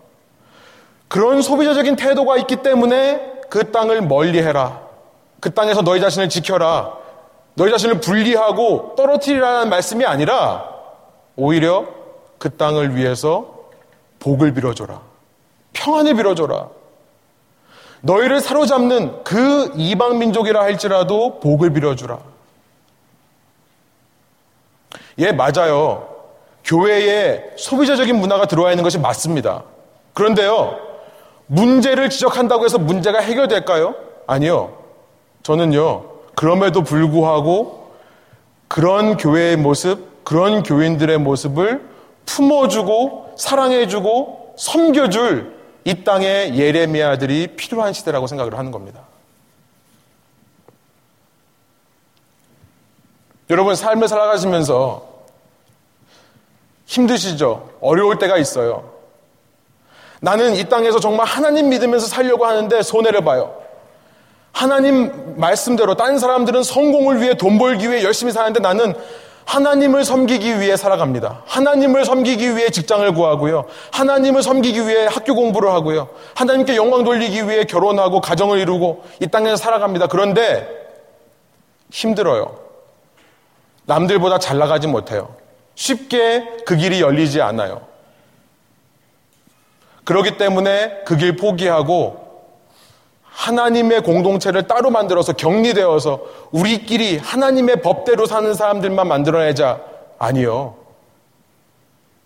그런 1.10 1.42
소비자적인 1.42 1.96
태도가 1.96 2.36
있기 2.36 2.62
때문에 2.62 3.40
그 3.50 3.72
땅을 3.72 4.02
멀리 4.02 4.40
해라. 4.40 4.80
그 5.40 5.52
땅에서 5.52 5.82
너희 5.82 6.00
자신을 6.00 6.28
지켜라. 6.28 6.96
너희 7.54 7.72
자신을 7.72 8.00
분리하고 8.00 8.94
떨어뜨리라는 8.96 9.70
말씀이 9.70 10.06
아니라 10.06 10.68
오히려 11.34 11.88
그 12.38 12.56
땅을 12.56 12.94
위해서 12.94 13.58
복을 14.20 14.54
빌어줘라. 14.54 15.00
평안을 15.72 16.14
빌어줘라. 16.14 16.68
너희를 18.02 18.40
사로잡는 18.40 19.24
그 19.24 19.72
이방 19.74 20.20
민족이라 20.20 20.60
할지라도 20.60 21.40
복을 21.40 21.72
빌어주라. 21.72 22.20
예, 25.18 25.32
맞아요. 25.32 26.06
교회에 26.64 27.50
소비자적인 27.56 28.14
문화가 28.14 28.46
들어와 28.46 28.70
있는 28.70 28.84
것이 28.84 28.96
맞습니다. 28.96 29.64
그런데요, 30.14 30.89
문제를 31.50 32.10
지적한다고 32.10 32.64
해서 32.64 32.78
문제가 32.78 33.18
해결될까요? 33.18 33.96
아니요. 34.28 34.78
저는요, 35.42 36.04
그럼에도 36.36 36.84
불구하고 36.84 37.90
그런 38.68 39.16
교회의 39.16 39.56
모습, 39.56 40.22
그런 40.22 40.62
교인들의 40.62 41.18
모습을 41.18 41.88
품어주고 42.24 43.34
사랑해주고 43.36 44.54
섬겨줄 44.58 45.58
이 45.86 46.04
땅에 46.04 46.54
예레미야들이 46.54 47.56
필요한 47.56 47.92
시대라고 47.94 48.28
생각을 48.28 48.56
하는 48.56 48.70
겁니다. 48.70 49.00
여러분 53.48 53.74
삶을 53.74 54.06
살아가시면서 54.06 55.08
힘드시죠? 56.86 57.70
어려울 57.80 58.18
때가 58.18 58.38
있어요. 58.38 58.99
나는 60.20 60.54
이 60.54 60.64
땅에서 60.64 61.00
정말 61.00 61.26
하나님 61.26 61.70
믿으면서 61.70 62.06
살려고 62.06 62.46
하는데 62.46 62.82
손해를 62.82 63.24
봐요. 63.24 63.54
하나님 64.52 65.34
말씀대로 65.36 65.94
딴 65.94 66.18
사람들은 66.18 66.62
성공을 66.62 67.22
위해 67.22 67.34
돈 67.34 67.58
벌기 67.58 67.90
위해 67.90 68.02
열심히 68.02 68.32
사는데 68.32 68.60
나는 68.60 68.94
하나님을 69.46 70.04
섬기기 70.04 70.60
위해 70.60 70.76
살아갑니다. 70.76 71.42
하나님을 71.46 72.04
섬기기 72.04 72.56
위해 72.56 72.68
직장을 72.70 73.12
구하고요. 73.14 73.64
하나님을 73.90 74.42
섬기기 74.42 74.86
위해 74.86 75.06
학교 75.06 75.34
공부를 75.34 75.70
하고요. 75.70 76.08
하나님께 76.34 76.76
영광 76.76 77.02
돌리기 77.02 77.48
위해 77.48 77.64
결혼하고 77.64 78.20
가정을 78.20 78.58
이루고 78.58 79.02
이 79.20 79.26
땅에서 79.26 79.56
살아갑니다. 79.56 80.06
그런데 80.06 80.68
힘들어요. 81.90 82.58
남들보다 83.86 84.38
잘 84.38 84.58
나가지 84.58 84.86
못해요. 84.86 85.34
쉽게 85.74 86.58
그 86.64 86.76
길이 86.76 87.00
열리지 87.00 87.40
않아요. 87.40 87.89
그렇기 90.04 90.36
때문에 90.38 91.02
그 91.04 91.16
길 91.16 91.36
포기하고 91.36 92.28
하나님의 93.22 94.02
공동체를 94.02 94.66
따로 94.66 94.90
만들어서 94.90 95.32
격리되어서 95.32 96.20
우리끼리 96.50 97.16
하나님의 97.18 97.80
법대로 97.80 98.26
사는 98.26 98.52
사람들만 98.52 99.08
만들어내자. 99.08 99.80
아니요. 100.18 100.74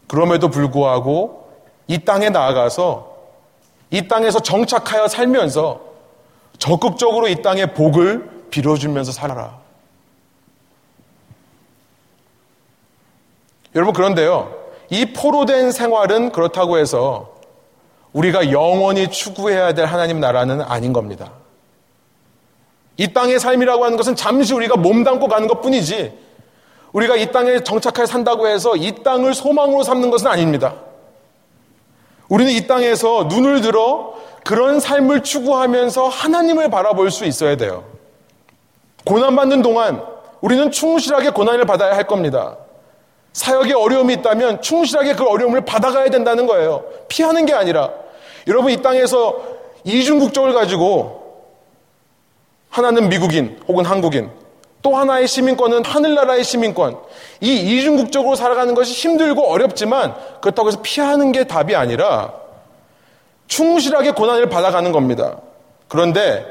그럼에도 0.09 0.49
불구하고 0.49 1.49
이 1.87 2.05
땅에 2.05 2.31
나아가서 2.31 3.15
이 3.91 4.09
땅에서 4.09 4.41
정착하여 4.41 5.07
살면서 5.07 5.81
적극적으로 6.59 7.29
이 7.29 7.43
땅의 7.43 7.75
복을 7.75 8.49
빌어주면서 8.51 9.13
살아라. 9.13 9.59
여러분, 13.75 13.93
그런데요. 13.95 14.55
이 14.91 15.13
포로된 15.13 15.71
생활은 15.73 16.33
그렇다고 16.33 16.79
해서 16.79 17.34
우리가 18.15 18.53
영원히 18.53 19.11
추구해야 19.11 19.75
될 19.75 19.87
하나님 19.87 20.21
나라는 20.21 20.63
아닌 20.63 20.93
겁니다. 20.93 21.33
이 22.97 23.13
땅의 23.13 23.41
삶이라고 23.41 23.85
하는 23.85 23.97
것은 23.97 24.15
잠시 24.15 24.55
우리가 24.55 24.77
몸담고 24.77 25.27
가는 25.29 25.49
것 25.49 25.61
뿐이지 25.61 26.17
우리가 26.93 27.17
이 27.17 27.33
땅에 27.33 27.65
정착해 27.65 28.07
산다고 28.07 28.47
해서 28.47 28.77
이 28.77 29.03
땅을 29.03 29.35
소망으로 29.35 29.83
삼는 29.83 30.11
것은 30.11 30.29
아닙니다. 30.29 30.75
우리는 32.29 32.53
이 32.53 32.67
땅에서 32.69 33.25
눈을 33.25 33.61
들어 33.61 34.15
그런 34.45 34.79
삶을 34.79 35.25
추구하면서 35.25 36.07
하나님을 36.07 36.71
바라볼 36.71 37.11
수 37.11 37.25
있어야 37.25 37.57
돼요. 37.57 37.85
고난받는 39.05 39.63
동안 39.63 40.05
우리는 40.41 40.71
충실하게 40.71 41.31
고난을 41.31 41.65
받아야 41.65 41.97
할 41.97 42.07
겁니다. 42.07 42.59
사역에 43.33 43.73
어려움이 43.75 44.15
있다면 44.15 44.63
충실하게 44.63 45.15
그 45.15 45.29
어려움을 45.29 45.65
받아가야 45.65 46.11
된다는 46.11 46.47
거예요. 46.47 46.85
피하는 47.09 47.45
게 47.45 47.53
아니라. 47.53 48.04
여러분 48.47 48.73
이 48.73 48.83
땅에서 48.83 49.43
이중국적을 49.85 50.53
가지고 50.53 51.25
하나는 52.71 53.09
미국인 53.09 53.61
혹은 53.69 53.85
한국인 53.85 54.31
또 54.83 54.97
하나의 54.97 55.27
시민권은 55.27 55.85
하늘나라의 55.85 56.45
시민권 56.45 56.99
이 57.41 57.55
이중국적으로 57.55 58.37
살아가는 58.37 58.75
것이 58.75 58.93
힘들고 58.93 59.49
어렵지만 59.51 60.15
그렇다고 60.41 60.69
해서 60.69 60.81
피하는 60.83 61.33
게 61.33 61.45
답이 61.45 61.75
아니라 61.75 62.35
충실하게 63.47 64.13
고난을 64.13 64.49
받아가는 64.49 64.91
겁니다. 64.93 65.39
그런데 65.89 66.45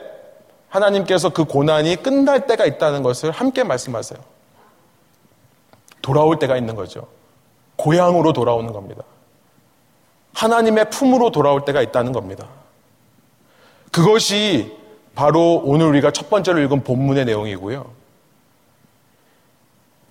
하나님께서 0.70 1.30
그 1.30 1.46
고난이 1.46 1.98
끝날 1.98 2.48
때가 2.48 2.66
있다는 2.66 3.04
것을 3.04 3.32
함께 3.32 3.64
말씀하세요. 3.64 4.20
돌아올 6.02 6.40
때가 6.40 6.58
있는 6.58 6.76
거죠. 6.76 7.08
고향으로 7.76 8.34
돌아오는 8.34 8.72
겁니다. 8.74 9.04
하나님의 10.34 10.90
품으로 10.90 11.32
돌아올 11.32 11.66
때가 11.66 11.82
있다는 11.82 12.12
겁니다. 12.12 12.48
그것이 13.92 14.76
바로 15.16 15.62
오늘 15.64 15.88
우리가 15.88 16.12
첫 16.12 16.30
번째로 16.30 16.60
읽은 16.62 16.84
본문의 16.84 17.26
내용이고요. 17.26 17.86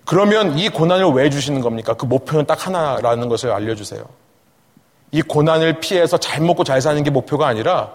그러면 0.04 0.58
이 0.58 0.68
고난을 0.68 1.06
왜 1.12 1.30
주시는 1.30 1.60
겁니까? 1.60 1.94
그 1.94 2.06
목표는 2.06 2.46
딱 2.46 2.66
하나라는 2.66 3.28
것을 3.28 3.50
알려주세요. 3.50 4.04
이 5.10 5.22
고난을 5.22 5.80
피해서 5.80 6.16
잘 6.16 6.40
먹고 6.40 6.64
잘 6.64 6.80
사는 6.80 7.02
게 7.02 7.10
목표가 7.10 7.46
아니라 7.46 7.92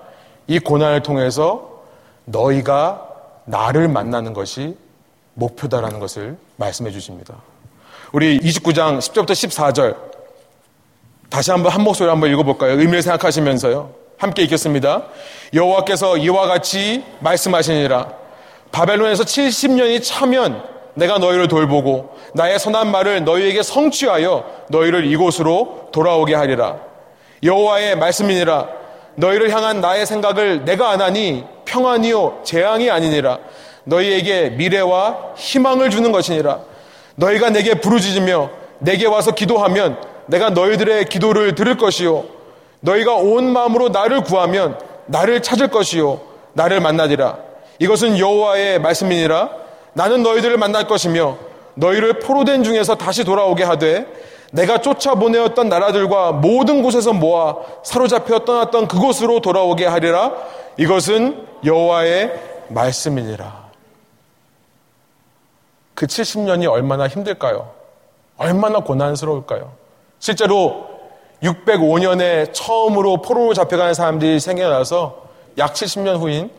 이 0.47 0.59
고난을 0.59 1.03
통해서 1.03 1.81
너희가 2.25 3.07
나를 3.45 3.87
만나는 3.87 4.33
것이 4.33 4.77
목표다라는 5.33 5.99
것을 5.99 6.37
말씀해 6.57 6.91
주십니다. 6.91 7.35
우리 8.11 8.39
29장 8.39 8.99
10절부터 8.99 9.31
14절 9.31 9.95
다시 11.29 11.51
한번 11.51 11.71
한 11.71 11.83
목소리 11.83 12.09
한번 12.09 12.31
읽어볼까요? 12.31 12.79
의미를 12.79 13.01
생각하시면서요. 13.01 13.91
함께 14.17 14.43
읽겠습니다. 14.43 15.03
여호와께서 15.53 16.17
이와 16.17 16.47
같이 16.47 17.03
말씀하시니라. 17.19 18.07
바벨론에서 18.71 19.23
70년이 19.23 20.03
차면 20.03 20.63
내가 20.95 21.19
너희를 21.19 21.47
돌보고 21.47 22.15
나의 22.33 22.57
선한 22.57 22.91
말을 22.91 23.23
너희에게 23.23 23.61
성취하여 23.61 24.45
너희를 24.69 25.05
이곳으로 25.05 25.89
돌아오게 25.91 26.33
하리라. 26.33 26.77
여호와의 27.43 27.97
말씀이니라. 27.97 28.67
너희를 29.15 29.51
향한 29.51 29.81
나의 29.81 30.05
생각을 30.05 30.65
내가 30.65 30.89
안 30.89 31.01
하니 31.01 31.43
평안이요 31.65 32.41
재앙이 32.43 32.89
아니니라. 32.89 33.37
너희에게 33.83 34.51
미래와 34.51 35.33
희망을 35.35 35.89
주는 35.89 36.11
것이니라. 36.11 36.59
너희가 37.15 37.51
내게 37.51 37.75
부르짖으며 37.75 38.49
내게 38.79 39.05
와서 39.05 39.31
기도하면 39.31 39.97
내가 40.27 40.49
너희들의 40.51 41.05
기도를 41.05 41.55
들을 41.55 41.77
것이요. 41.77 42.25
너희가 42.81 43.15
온 43.15 43.51
마음으로 43.51 43.89
나를 43.89 44.21
구하면 44.21 44.79
나를 45.07 45.41
찾을 45.41 45.69
것이요. 45.69 46.21
나를 46.53 46.79
만나리라. 46.79 47.37
이것은 47.79 48.17
여호와의 48.19 48.79
말씀이니라. 48.79 49.49
나는 49.93 50.23
너희들을 50.23 50.57
만날 50.57 50.87
것이며 50.87 51.37
너희를 51.75 52.19
포로된 52.19 52.63
중에서 52.63 52.95
다시 52.95 53.23
돌아오게 53.23 53.63
하되 53.63 54.07
내가 54.51 54.81
쫓아보내었던 54.81 55.69
나라들과 55.69 56.31
모든 56.31 56.81
곳에서 56.81 57.13
모아 57.13 57.55
사로잡혀 57.83 58.39
떠났던 58.39 58.87
그곳으로 58.87 59.41
돌아오게 59.41 59.85
하리라. 59.85 60.33
이것은 60.77 61.45
여호와의 61.65 62.39
말씀이니라. 62.69 63.67
그 65.95 66.05
70년이 66.05 66.69
얼마나 66.69 67.07
힘들까요? 67.07 67.71
얼마나 68.37 68.79
고난스러울까요? 68.79 69.76
실제로 70.19 70.87
605년에 71.43 72.53
처음으로 72.53 73.21
포로로 73.21 73.53
잡혀가는 73.53 73.93
사람들이 73.93 74.39
생겨나서 74.39 75.27
약 75.57 75.73
70년 75.73 76.19
후인 76.19 76.49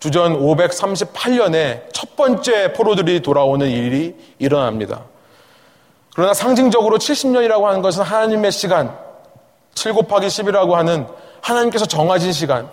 주전 0.00 0.38
538년에 0.38 1.84
첫 1.92 2.16
번째 2.16 2.72
포로들이 2.72 3.20
돌아오는 3.20 3.66
일이 3.68 4.14
일어납니다. 4.38 5.04
그러나 6.14 6.34
상징적으로 6.34 6.98
70년이라고 6.98 7.62
하는 7.62 7.82
것은 7.82 8.02
하나님의 8.02 8.52
시간, 8.52 8.96
7 9.74 9.94
곱하기 9.94 10.26
10이라고 10.26 10.72
하는 10.72 11.06
하나님께서 11.40 11.86
정하신 11.86 12.32
시간, 12.32 12.68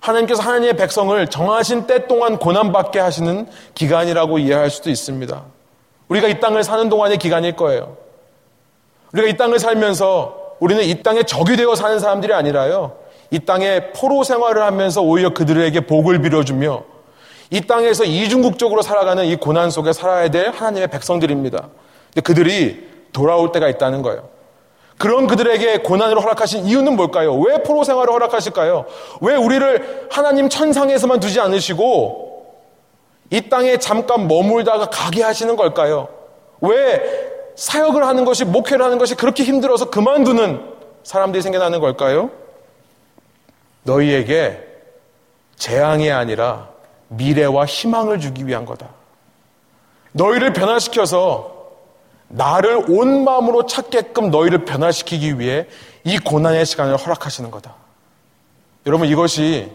하나님께서 0.00 0.42
하나님의 0.42 0.76
백성을 0.76 1.26
정하신 1.28 1.86
때 1.86 2.06
동안 2.06 2.38
고난받게 2.38 2.98
하시는 2.98 3.48
기간이라고 3.74 4.38
이해할 4.38 4.70
수도 4.70 4.90
있습니다. 4.90 5.42
우리가 6.08 6.28
이 6.28 6.40
땅을 6.40 6.64
사는 6.64 6.88
동안의 6.88 7.18
기간일 7.18 7.56
거예요. 7.56 7.96
우리가 9.12 9.28
이 9.28 9.36
땅을 9.36 9.58
살면서 9.58 10.56
우리는 10.60 10.82
이 10.84 11.02
땅에 11.02 11.22
적이 11.22 11.56
되어 11.56 11.74
사는 11.74 11.98
사람들이 11.98 12.32
아니라요. 12.32 12.96
이 13.30 13.40
땅에 13.40 13.92
포로 13.92 14.24
생활을 14.24 14.62
하면서 14.62 15.02
오히려 15.02 15.32
그들에게 15.34 15.86
복을 15.86 16.20
빌어주며 16.20 16.84
이 17.50 17.60
땅에서 17.62 18.04
이중국적으로 18.04 18.82
살아가는 18.82 19.24
이 19.24 19.36
고난 19.36 19.70
속에 19.70 19.92
살아야 19.92 20.30
될 20.30 20.50
하나님의 20.50 20.88
백성들입니다. 20.88 21.68
근데 22.06 22.20
그들이 22.20 22.88
돌아올 23.12 23.52
때가 23.52 23.68
있다는 23.68 24.02
거예요. 24.02 24.28
그런 24.98 25.26
그들에게 25.26 25.78
고난을 25.78 26.20
허락하신 26.22 26.64
이유는 26.66 26.96
뭘까요? 26.96 27.34
왜 27.34 27.62
포로 27.62 27.84
생활을 27.84 28.12
허락하실까요? 28.12 28.86
왜 29.20 29.34
우리를 29.34 30.08
하나님 30.10 30.48
천상에서만 30.48 31.20
두지 31.20 31.40
않으시고 31.40 32.46
이 33.30 33.48
땅에 33.48 33.78
잠깐 33.78 34.28
머물다가 34.28 34.86
가게 34.86 35.22
하시는 35.22 35.56
걸까요? 35.56 36.08
왜 36.60 37.02
사역을 37.56 38.04
하는 38.04 38.24
것이, 38.24 38.44
목회를 38.44 38.84
하는 38.84 38.98
것이 38.98 39.14
그렇게 39.14 39.44
힘들어서 39.44 39.90
그만두는 39.90 40.72
사람들이 41.04 41.42
생겨나는 41.42 41.80
걸까요? 41.80 42.30
너희에게 43.82 44.62
재앙이 45.56 46.10
아니라 46.10 46.68
미래와 47.08 47.66
희망을 47.66 48.20
주기 48.20 48.46
위한 48.46 48.64
거다. 48.64 48.88
너희를 50.12 50.52
변화시켜서 50.52 51.52
나를 52.28 52.90
온 52.90 53.24
마음으로 53.24 53.66
찾게끔 53.66 54.30
너희를 54.30 54.64
변화시키기 54.64 55.38
위해 55.38 55.66
이 56.04 56.18
고난의 56.18 56.64
시간을 56.64 56.96
허락하시는 56.96 57.50
거다. 57.50 57.74
여러분 58.86 59.06
이것이 59.08 59.70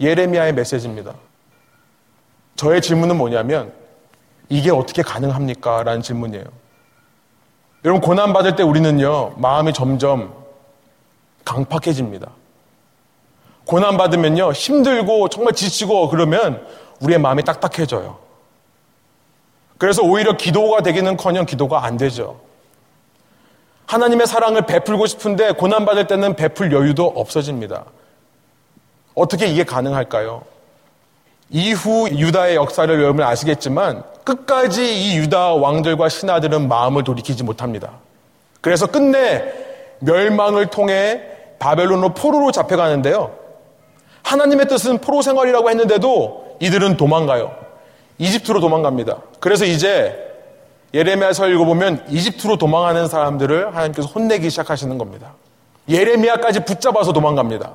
예레미야의 0.00 0.54
메시지입니다. 0.54 1.14
저의 2.56 2.80
질문은 2.80 3.16
뭐냐면 3.16 3.72
이게 4.48 4.70
어떻게 4.70 5.02
가능합니까? 5.02 5.82
라는 5.82 6.02
질문이에요. 6.02 6.44
여러분, 7.84 8.00
고난받을 8.00 8.56
때 8.56 8.62
우리는요, 8.62 9.34
마음이 9.36 9.72
점점 9.72 10.32
강팍해집니다. 11.44 12.30
고난받으면요, 13.66 14.52
힘들고 14.52 15.28
정말 15.28 15.54
지치고 15.54 16.08
그러면 16.08 16.66
우리의 17.00 17.18
마음이 17.18 17.42
딱딱해져요. 17.42 18.18
그래서 19.78 20.02
오히려 20.02 20.36
기도가 20.36 20.82
되기는 20.82 21.16
커녕 21.16 21.44
기도가 21.44 21.84
안 21.84 21.96
되죠. 21.96 22.40
하나님의 23.86 24.26
사랑을 24.26 24.64
베풀고 24.64 25.06
싶은데 25.06 25.52
고난받을 25.52 26.06
때는 26.06 26.36
베풀 26.36 26.72
여유도 26.72 27.06
없어집니다. 27.16 27.84
어떻게 29.14 29.46
이게 29.46 29.64
가능할까요? 29.64 30.44
이후 31.52 32.08
유다의 32.08 32.56
역사를 32.56 32.92
여러분 33.02 33.22
아시겠지만 33.22 34.02
끝까지 34.24 35.12
이 35.12 35.18
유다 35.18 35.54
왕들과 35.54 36.08
신하들은 36.08 36.66
마음을 36.66 37.04
돌이키지 37.04 37.44
못합니다. 37.44 37.92
그래서 38.60 38.86
끝내 38.86 39.52
멸망을 40.00 40.66
통해 40.66 41.22
바벨론으로 41.58 42.14
포로로 42.14 42.50
잡혀가는데요. 42.52 43.32
하나님의 44.22 44.66
뜻은 44.68 44.98
포로 44.98 45.20
생활이라고 45.20 45.68
했는데도 45.68 46.56
이들은 46.60 46.96
도망가요. 46.96 47.54
이집트로 48.18 48.60
도망갑니다. 48.60 49.18
그래서 49.40 49.64
이제 49.64 50.16
예레미야서 50.94 51.48
읽어보면 51.48 52.06
이집트로 52.08 52.56
도망하는 52.56 53.08
사람들을 53.08 53.74
하나님께서 53.74 54.08
혼내기 54.08 54.48
시작하시는 54.48 54.96
겁니다. 54.96 55.34
예레미야까지 55.88 56.64
붙잡아서 56.64 57.12
도망갑니다. 57.12 57.72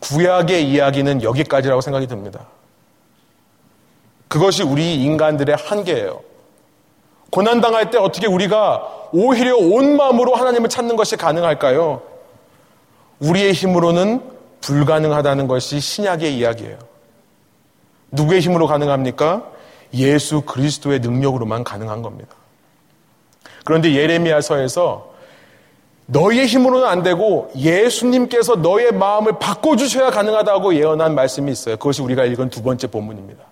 구약의 0.00 0.68
이야기는 0.68 1.22
여기까지라고 1.22 1.80
생각이 1.80 2.06
듭니다. 2.06 2.46
그것이 4.28 4.62
우리 4.62 4.94
인간들의 5.02 5.56
한계예요. 5.56 6.20
고난당할 7.30 7.90
때 7.90 7.98
어떻게 7.98 8.26
우리가 8.26 9.08
오히려 9.12 9.56
온 9.56 9.96
마음으로 9.96 10.34
하나님을 10.34 10.68
찾는 10.68 10.96
것이 10.96 11.16
가능할까요? 11.16 12.02
우리의 13.20 13.52
힘으로는 13.52 14.22
불가능하다는 14.60 15.46
것이 15.46 15.80
신약의 15.80 16.36
이야기예요. 16.36 16.78
누구의 18.10 18.40
힘으로 18.40 18.66
가능합니까? 18.66 19.50
예수 19.94 20.42
그리스도의 20.42 21.00
능력으로만 21.00 21.64
가능한 21.64 22.02
겁니다. 22.02 22.34
그런데 23.64 23.94
예레미야서에서 23.94 25.07
너희의 26.10 26.46
힘으로는 26.46 26.86
안 26.86 27.02
되고 27.02 27.50
예수님께서 27.54 28.56
너의 28.56 28.92
마음을 28.92 29.38
바꿔주셔야 29.38 30.10
가능하다고 30.10 30.74
예언한 30.74 31.14
말씀이 31.14 31.52
있어요. 31.52 31.76
그것이 31.76 32.00
우리가 32.00 32.24
읽은 32.24 32.48
두 32.48 32.62
번째 32.62 32.86
본문입니다. 32.86 33.44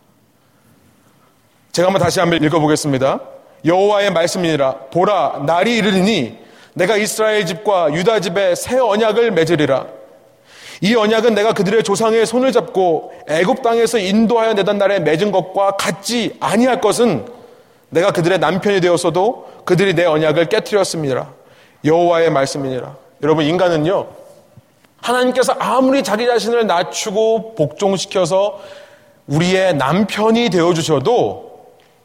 제가 1.72 1.88
한번 1.88 2.02
다시 2.02 2.18
한번 2.18 2.42
읽어보겠습니다. 2.42 3.20
여호와의 3.66 4.10
말씀이니라 4.12 4.72
보라 4.90 5.42
날이 5.44 5.76
이르리니 5.76 6.38
내가 6.72 6.96
이스라엘 6.96 7.44
집과 7.44 7.92
유다 7.92 8.20
집에 8.20 8.54
새 8.54 8.78
언약을 8.78 9.32
맺으리라. 9.32 9.86
이 10.80 10.94
언약은 10.94 11.34
내가 11.34 11.52
그들의 11.52 11.82
조상의 11.82 12.24
손을 12.24 12.52
잡고 12.52 13.12
애굽 13.28 13.62
땅에서 13.62 13.98
인도하여 13.98 14.54
내던 14.54 14.78
날에 14.78 15.00
맺은 15.00 15.30
것과 15.30 15.72
같지 15.72 16.36
아니할 16.40 16.80
것은 16.80 17.26
내가 17.90 18.12
그들의 18.12 18.38
남편이 18.38 18.80
되었어도 18.80 19.46
그들이 19.66 19.94
내 19.94 20.06
언약을 20.06 20.46
깨뜨렸습니다. 20.46 21.35
여호와의 21.84 22.30
말씀이니라. 22.30 22.96
여러분 23.22 23.44
인간은요. 23.44 24.06
하나님께서 25.00 25.52
아무리 25.58 26.02
자기 26.02 26.26
자신을 26.26 26.66
낮추고 26.66 27.54
복종시켜서 27.54 28.60
우리의 29.26 29.74
남편이 29.74 30.50
되어 30.50 30.74
주셔도 30.74 31.46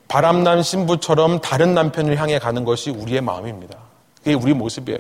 바람난 0.08 0.62
신부처럼 0.62 1.40
다른 1.40 1.74
남편을 1.74 2.18
향해 2.18 2.38
가는 2.38 2.66
것이 2.66 2.90
우리의 2.90 3.22
마음입니다. 3.22 3.78
그게 4.18 4.34
우리 4.34 4.54
모습이에요. 4.54 5.00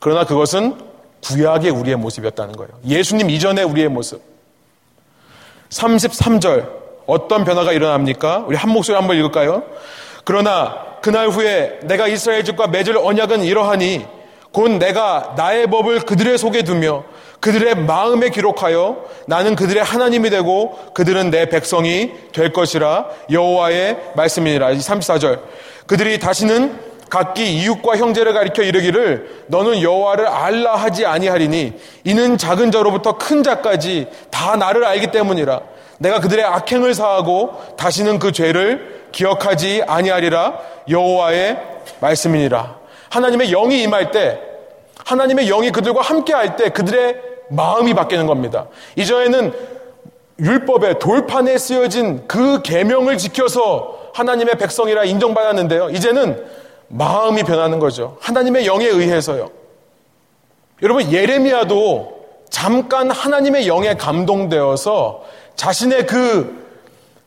그러나 0.00 0.24
그것은 0.24 0.76
구약의 1.22 1.70
우리의 1.70 1.96
모습이었다는 1.96 2.56
거예요. 2.56 2.70
예수님 2.86 3.30
이전의 3.30 3.64
우리의 3.64 3.88
모습. 3.88 4.22
33절 5.70 6.68
어떤 7.06 7.44
변화가 7.44 7.72
일어납니까? 7.72 8.44
우리 8.46 8.56
한 8.56 8.70
목소리 8.70 8.96
한번 8.96 9.16
읽을까요? 9.16 9.64
그러나 10.24 10.89
그날 11.00 11.28
후에 11.28 11.80
내가 11.84 12.08
이스라엘 12.08 12.44
집과 12.44 12.68
맺을 12.68 12.96
언약은 12.98 13.42
이러하니 13.42 14.06
곧 14.52 14.68
내가 14.72 15.34
나의 15.36 15.68
법을 15.68 16.00
그들의 16.00 16.36
속에 16.36 16.62
두며 16.62 17.04
그들의 17.40 17.74
마음에 17.86 18.28
기록하여 18.28 19.04
나는 19.26 19.56
그들의 19.56 19.82
하나님이 19.82 20.28
되고 20.30 20.92
그들은 20.92 21.30
내 21.30 21.48
백성이 21.48 22.12
될 22.32 22.52
것이라 22.52 23.06
여호와의 23.30 23.96
말씀이니라. 24.14 24.72
34절. 24.72 25.40
그들이 25.86 26.18
다시는 26.18 26.78
각기 27.08 27.56
이웃과 27.56 27.96
형제를 27.96 28.32
가리켜 28.34 28.62
이르기를 28.62 29.44
너는 29.48 29.82
여호와를 29.82 30.26
알라 30.28 30.76
하지 30.76 31.06
아니하리니 31.06 31.72
이는 32.04 32.38
작은 32.38 32.70
자로부터 32.70 33.18
큰 33.18 33.42
자까지 33.42 34.06
다 34.30 34.56
나를 34.56 34.84
알기 34.84 35.08
때문이라. 35.10 35.60
내가 35.98 36.20
그들의 36.20 36.44
악행을 36.44 36.94
사하고 36.94 37.74
다시는 37.76 38.18
그 38.18 38.32
죄를 38.32 38.99
기억하지 39.12 39.82
아니하리라 39.86 40.58
여호와의 40.88 41.58
말씀이니라. 42.00 42.78
하나님의 43.10 43.50
영이 43.50 43.82
임할 43.82 44.10
때 44.10 44.40
하나님의 45.04 45.46
영이 45.46 45.70
그들과 45.72 46.02
함께 46.02 46.32
할 46.32 46.56
때 46.56 46.68
그들의 46.70 47.16
마음이 47.50 47.94
바뀌는 47.94 48.26
겁니다. 48.26 48.66
이전에는 48.96 49.52
율법의 50.38 50.98
돌판에 51.00 51.58
쓰여진 51.58 52.26
그 52.26 52.62
계명을 52.62 53.18
지켜서 53.18 53.98
하나님의 54.14 54.56
백성이라 54.56 55.04
인정받았는데요. 55.04 55.90
이제는 55.90 56.44
마음이 56.88 57.42
변하는 57.42 57.78
거죠. 57.78 58.16
하나님의 58.20 58.66
영에 58.66 58.86
의해서요. 58.86 59.50
여러분 60.82 61.12
예레미야도 61.12 62.20
잠깐 62.48 63.10
하나님의 63.10 63.68
영에 63.68 63.94
감동되어서 63.94 65.22
자신의 65.56 66.06
그 66.06 66.59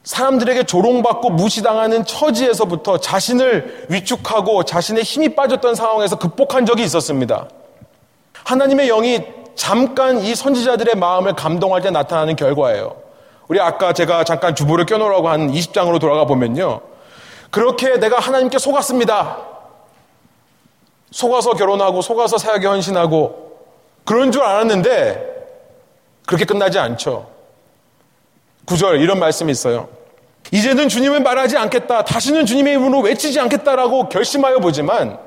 사람들에게 0.03 0.63
조롱받고 0.63 1.29
무시당하는 1.31 2.05
처지에서부터 2.05 2.97
자신을 2.97 3.87
위축하고 3.89 4.63
자신의 4.63 5.03
힘이 5.03 5.33
빠졌던 5.35 5.75
상황에서 5.75 6.17
극복한 6.17 6.65
적이 6.65 6.83
있었습니다. 6.83 7.47
하나님의 8.43 8.87
영이 8.87 9.21
잠깐 9.55 10.19
이 10.19 10.35
선지자들의 10.35 10.95
마음을 10.95 11.33
감동할 11.35 11.81
때 11.81 11.89
나타나는 11.89 12.35
결과예요. 12.35 12.97
우리 13.47 13.59
아까 13.61 13.93
제가 13.93 14.23
잠깐 14.23 14.55
주보를 14.55 14.85
껴놓으라고 14.85 15.29
한 15.29 15.51
20장으로 15.51 15.99
돌아가 15.99 16.25
보면요. 16.25 16.81
그렇게 17.49 17.97
내가 17.97 18.19
하나님께 18.19 18.57
속았습니다. 18.57 19.37
속아서 21.11 21.51
결혼하고 21.51 22.01
속아서 22.01 22.37
사역에 22.37 22.65
헌신하고 22.67 23.53
그런 24.03 24.31
줄 24.31 24.41
알았는데 24.41 25.31
그렇게 26.25 26.45
끝나지 26.45 26.79
않죠. 26.79 27.32
9절 28.66 29.01
이런 29.01 29.20
말씀이 29.20 29.51
있어요. 29.51 29.89
이제는 30.51 30.89
주님을 30.89 31.22
말하지 31.22 31.57
않겠다. 31.57 32.03
다시는 32.05 32.45
주님의 32.45 32.74
이름으로 32.74 32.99
외치지 33.01 33.39
않겠다라고 33.39 34.09
결심하여 34.09 34.59
보지만 34.59 35.18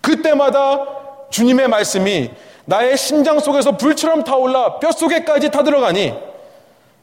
그때마다 0.00 0.86
주님의 1.30 1.68
말씀이 1.68 2.30
나의 2.64 2.96
심장 2.96 3.38
속에서 3.40 3.76
불처럼 3.76 4.24
타올라 4.24 4.78
뼛속에까지 4.78 5.50
타들어가니 5.50 6.14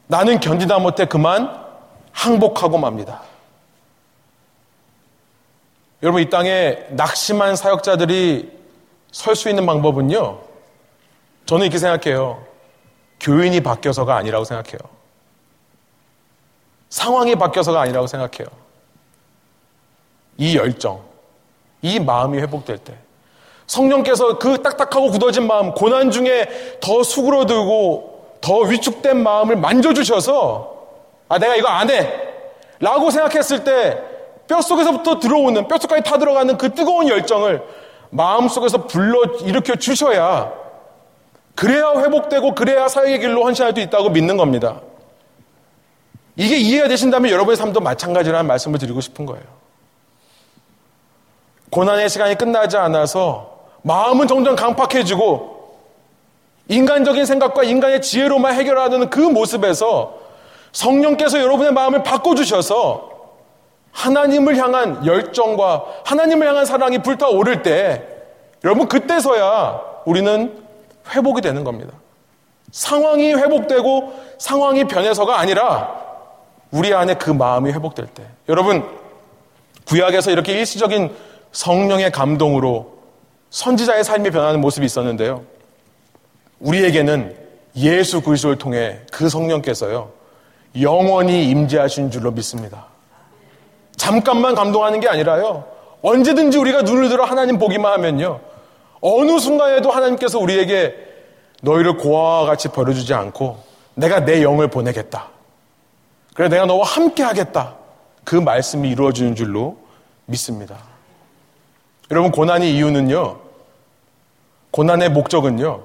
나는 0.06 0.40
견디다 0.40 0.78
못해 0.78 1.06
그만 1.06 1.64
항복하고 2.12 2.78
맙니다. 2.78 3.22
여러분 6.02 6.22
이 6.22 6.30
땅에 6.30 6.78
낙심한 6.90 7.56
사역자들이 7.56 8.56
설 9.12 9.34
수 9.34 9.48
있는 9.48 9.64
방법은요. 9.66 10.40
저는 11.46 11.64
이렇게 11.64 11.78
생각해요. 11.78 12.44
교인이 13.20 13.60
바뀌어서가 13.62 14.14
아니라고 14.16 14.44
생각해요. 14.44 14.78
상황이 16.96 17.34
바뀌어서가 17.34 17.82
아니라고 17.82 18.06
생각해요. 18.06 18.48
이 20.38 20.56
열정, 20.56 21.02
이 21.82 22.00
마음이 22.00 22.38
회복될 22.38 22.78
때. 22.78 22.94
성령께서 23.66 24.38
그 24.38 24.62
딱딱하고 24.62 25.10
굳어진 25.10 25.46
마음, 25.46 25.72
고난 25.72 26.10
중에 26.10 26.78
더 26.80 27.02
수그러들고 27.02 28.38
더 28.40 28.60
위축된 28.60 29.22
마음을 29.22 29.56
만져주셔서, 29.56 30.86
아, 31.28 31.38
내가 31.38 31.56
이거 31.56 31.68
안 31.68 31.90
해! 31.90 32.10
라고 32.80 33.10
생각했을 33.10 33.62
때, 33.62 34.00
뼛속에서부터 34.48 35.18
들어오는, 35.18 35.68
뼛속까지 35.68 36.02
타들어가는 36.02 36.56
그 36.56 36.72
뜨거운 36.72 37.08
열정을 37.08 37.62
마음속에서 38.08 38.86
불러 38.86 39.22
일으켜 39.42 39.74
주셔야, 39.74 40.50
그래야 41.54 41.90
회복되고, 41.90 42.54
그래야 42.54 42.88
사역의 42.88 43.18
길로 43.18 43.44
헌신할 43.44 43.74
수 43.74 43.80
있다고 43.80 44.08
믿는 44.08 44.38
겁니다. 44.38 44.80
이게 46.36 46.58
이해가 46.58 46.88
되신다면 46.88 47.30
여러분의 47.32 47.56
삶도 47.56 47.80
마찬가지라는 47.80 48.46
말씀을 48.46 48.78
드리고 48.78 49.00
싶은 49.00 49.24
거예요. 49.26 49.44
고난의 51.70 52.08
시간이 52.08 52.36
끝나지 52.36 52.76
않아서 52.76 53.56
마음은 53.82 54.28
점점 54.28 54.54
강팍해지고 54.54 55.56
인간적인 56.68 57.24
생각과 57.24 57.64
인간의 57.64 58.02
지혜로만 58.02 58.54
해결하는 58.54 59.08
그 59.08 59.20
모습에서 59.20 60.18
성령께서 60.72 61.40
여러분의 61.40 61.72
마음을 61.72 62.02
바꿔주셔서 62.02 63.16
하나님을 63.92 64.56
향한 64.56 65.06
열정과 65.06 65.84
하나님을 66.04 66.46
향한 66.46 66.66
사랑이 66.66 66.98
불타오를 66.98 67.62
때 67.62 68.06
여러분 68.62 68.88
그때서야 68.88 69.80
우리는 70.04 70.62
회복이 71.14 71.40
되는 71.40 71.64
겁니다. 71.64 71.94
상황이 72.72 73.32
회복되고 73.32 74.12
상황이 74.38 74.84
변해서가 74.84 75.38
아니라 75.38 76.05
우리 76.70 76.94
안에 76.94 77.14
그 77.14 77.30
마음이 77.30 77.72
회복될 77.72 78.06
때. 78.06 78.24
여러분, 78.48 78.84
구약에서 79.86 80.30
이렇게 80.30 80.52
일시적인 80.58 81.14
성령의 81.52 82.10
감동으로 82.10 82.96
선지자의 83.50 84.04
삶이 84.04 84.30
변하는 84.30 84.60
모습이 84.60 84.84
있었는데요. 84.84 85.44
우리에게는 86.60 87.36
예수 87.76 88.20
그리스도를 88.22 88.58
통해 88.58 89.00
그 89.12 89.28
성령께서요. 89.28 90.10
영원히 90.80 91.48
임재하신 91.48 92.10
줄로 92.10 92.30
믿습니다. 92.32 92.86
잠깐만 93.96 94.54
감동하는 94.54 95.00
게 95.00 95.08
아니라요. 95.08 95.64
언제든지 96.02 96.58
우리가 96.58 96.82
눈을 96.82 97.08
들어 97.08 97.24
하나님 97.24 97.58
보기만 97.58 97.92
하면요. 97.92 98.40
어느 99.00 99.38
순간에도 99.38 99.90
하나님께서 99.90 100.38
우리에게 100.38 100.94
너희를 101.62 101.96
고아와 101.96 102.46
같이 102.46 102.68
버려주지 102.68 103.14
않고 103.14 103.58
내가 103.94 104.24
내 104.24 104.42
영을 104.42 104.68
보내겠다. 104.68 105.30
그래 106.36 106.48
내가 106.50 106.66
너와 106.66 106.86
함께 106.86 107.22
하겠다. 107.22 107.74
그 108.22 108.36
말씀이 108.36 108.90
이루어지는 108.90 109.34
줄로 109.34 109.78
믿습니다. 110.26 110.76
여러분 112.10 112.30
고난의 112.30 112.76
이유는요. 112.76 113.40
고난의 114.70 115.08
목적은요. 115.10 115.82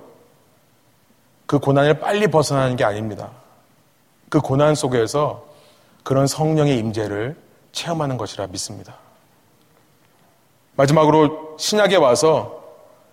그 1.46 1.58
고난을 1.58 2.00
빨리 2.00 2.28
벗어나는 2.28 2.76
게 2.76 2.84
아닙니다. 2.84 3.30
그 4.28 4.42
고난 4.42 4.76
속에서 4.76 5.46
그런 6.04 6.28
성령의 6.28 6.78
임재를 6.80 7.38
체험하는 7.72 8.18
것이라 8.18 8.48
믿습니다. 8.48 8.96
마지막으로 10.76 11.56
신약에 11.58 11.96
와서 11.96 12.62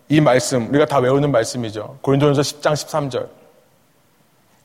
이 0.08 0.20
말씀, 0.20 0.68
우리가 0.70 0.86
다 0.86 0.98
외우는 0.98 1.30
말씀이죠. 1.30 1.98
고린도전서 2.02 2.42
10장 2.42 2.72
13절. 2.72 3.37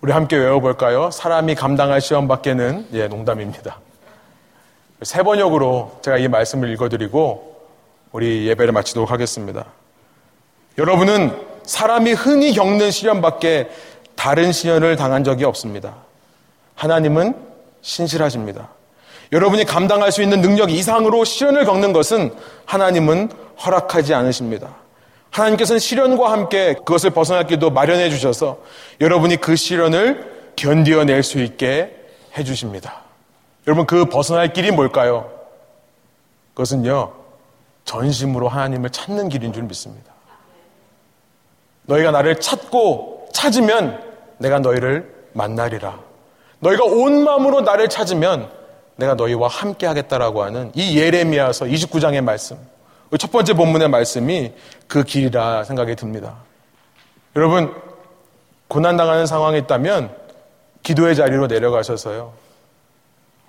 우리 0.03 0.11
함께 0.11 0.35
외워볼까요? 0.35 1.11
사람이 1.11 1.55
감당할 1.55 2.01
시험 2.01 2.27
밖에는, 2.27 2.87
예, 2.91 3.07
농담입니다. 3.07 3.79
세 5.01 5.23
번역으로 5.23 5.97
제가 6.01 6.17
이 6.17 6.27
말씀을 6.27 6.69
읽어드리고, 6.73 7.69
우리 8.11 8.45
예배를 8.49 8.73
마치도록 8.73 9.11
하겠습니다. 9.11 9.63
여러분은 10.77 11.31
사람이 11.63 12.11
흔히 12.11 12.51
겪는 12.51 12.91
시련밖에 12.91 13.69
다른 14.17 14.51
시련을 14.51 14.97
당한 14.97 15.23
적이 15.23 15.45
없습니다. 15.45 15.95
하나님은 16.75 17.35
신실하십니다. 17.81 18.67
여러분이 19.31 19.63
감당할 19.63 20.11
수 20.11 20.21
있는 20.21 20.41
능력 20.41 20.69
이상으로 20.69 21.23
시련을 21.23 21.63
겪는 21.63 21.93
것은 21.93 22.35
하나님은 22.65 23.31
허락하지 23.65 24.13
않으십니다. 24.13 24.82
하나님께서는 25.33 25.79
시련과 25.79 26.31
함께 26.31 26.73
그것을 26.73 27.09
벗어날 27.09 27.47
길도 27.47 27.71
마련해 27.71 28.09
주셔서 28.09 28.59
여러분이 29.01 29.37
그 29.37 29.55
시련을 29.55 30.53
견디어낼 30.55 31.23
수 31.23 31.39
있게 31.39 31.95
해 32.37 32.43
주십니다. 32.43 33.01
여러분 33.65 33.85
그 33.85 34.05
벗어날 34.05 34.53
길이 34.53 34.71
뭘까요? 34.71 35.31
그것은요. 36.53 37.13
전심으로 37.85 38.47
하나님을 38.47 38.91
찾는 38.91 39.29
길인 39.29 39.53
줄 39.53 39.63
믿습니다. 39.63 40.13
너희가 41.83 42.11
나를 42.11 42.39
찾고 42.39 43.29
찾으면 43.33 44.01
내가 44.37 44.59
너희를 44.59 45.11
만나리라. 45.33 45.99
너희가 46.59 46.85
온 46.85 47.23
마음으로 47.23 47.61
나를 47.61 47.89
찾으면 47.89 48.49
내가 48.95 49.15
너희와 49.15 49.47
함께 49.47 49.87
하겠다라고 49.87 50.43
하는 50.43 50.71
이 50.75 50.97
예레미야서 50.97 51.65
29장의 51.65 52.21
말씀. 52.21 52.57
첫 53.17 53.31
번째 53.31 53.53
본문의 53.53 53.89
말씀이 53.89 54.53
그 54.87 55.03
길이라 55.03 55.63
생각이 55.63 55.95
듭니다. 55.95 56.37
여러분, 57.35 57.73
고난당하는 58.67 59.25
상황이 59.25 59.59
있다면 59.59 60.15
기도의 60.81 61.15
자리로 61.15 61.47
내려가셔서요. 61.47 62.33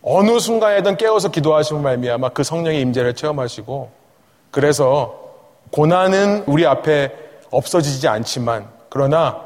어느 0.03 0.39
순간에든 0.39 0.97
깨어서 0.97 1.31
기도하시고 1.31 1.81
말미암아 1.81 2.31
그 2.31 2.45
성령의 2.45 2.81
임재를 2.83 3.15
체험하시고 3.15 3.91
그래서 4.51 5.19
고난은 5.71 6.45
우리 6.47 6.67
앞에 6.67 7.13
없어지지 7.51 8.07
않지만 8.07 8.69
그러나 8.91 9.41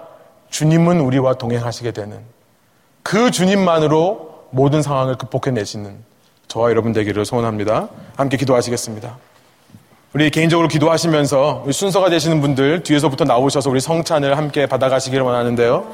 주님은 0.50 1.00
우리와 1.00 1.34
동행하시게 1.34 1.92
되는 1.92 2.20
그 3.02 3.30
주님만으로 3.30 4.46
모든 4.50 4.82
상황을 4.82 5.16
극복해내시는 5.16 5.96
저와 6.48 6.70
여러분 6.70 6.92
되기를 6.92 7.24
소원합니다. 7.24 7.88
함께 8.16 8.36
기도하시겠습니다. 8.36 9.16
우리 10.14 10.30
개인적으로 10.30 10.68
기도하시면서 10.68 11.64
순서가 11.70 12.08
되시는 12.08 12.40
분들 12.40 12.82
뒤에서부터 12.82 13.24
나오셔서 13.24 13.68
우리 13.68 13.78
성찬을 13.78 14.38
함께 14.38 14.64
받아가시기를 14.64 15.22
원하는데요. 15.22 15.84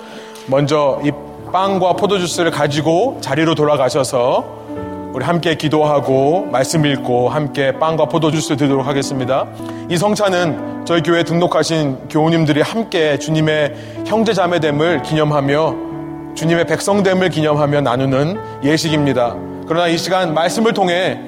먼저 0.47 1.01
이 1.05 1.11
빵과 1.53 1.95
포도주스를 1.95 2.53
가지고 2.53 3.19
자리로 3.21 3.57
돌아가셔서 3.57 4.62
우리 5.12 5.25
함께 5.25 5.57
기도하고 5.57 6.47
말씀 6.47 6.87
읽고 6.87 7.29
함께 7.29 7.73
빵과 7.73 8.05
포도주스 8.05 8.57
드리도록 8.57 8.87
하겠습니다. 8.87 9.49
이 9.91 9.97
성찬은 9.97 10.85
저희 10.85 11.03
교회 11.03 11.25
등록하신 11.25 12.09
교우님들이 12.09 12.62
함께 12.62 13.19
주님의 13.19 14.05
형제 14.07 14.33
자매됨을 14.33 15.03
기념하며 15.03 15.75
주님의 16.37 16.67
백성됨을 16.67 17.31
기념하며 17.31 17.81
나누는 17.81 18.37
예식입니다. 18.62 19.35
그러나 19.67 19.89
이 19.89 19.99
시간 19.99 20.35
말씀을 20.35 20.73
통해 20.73 21.21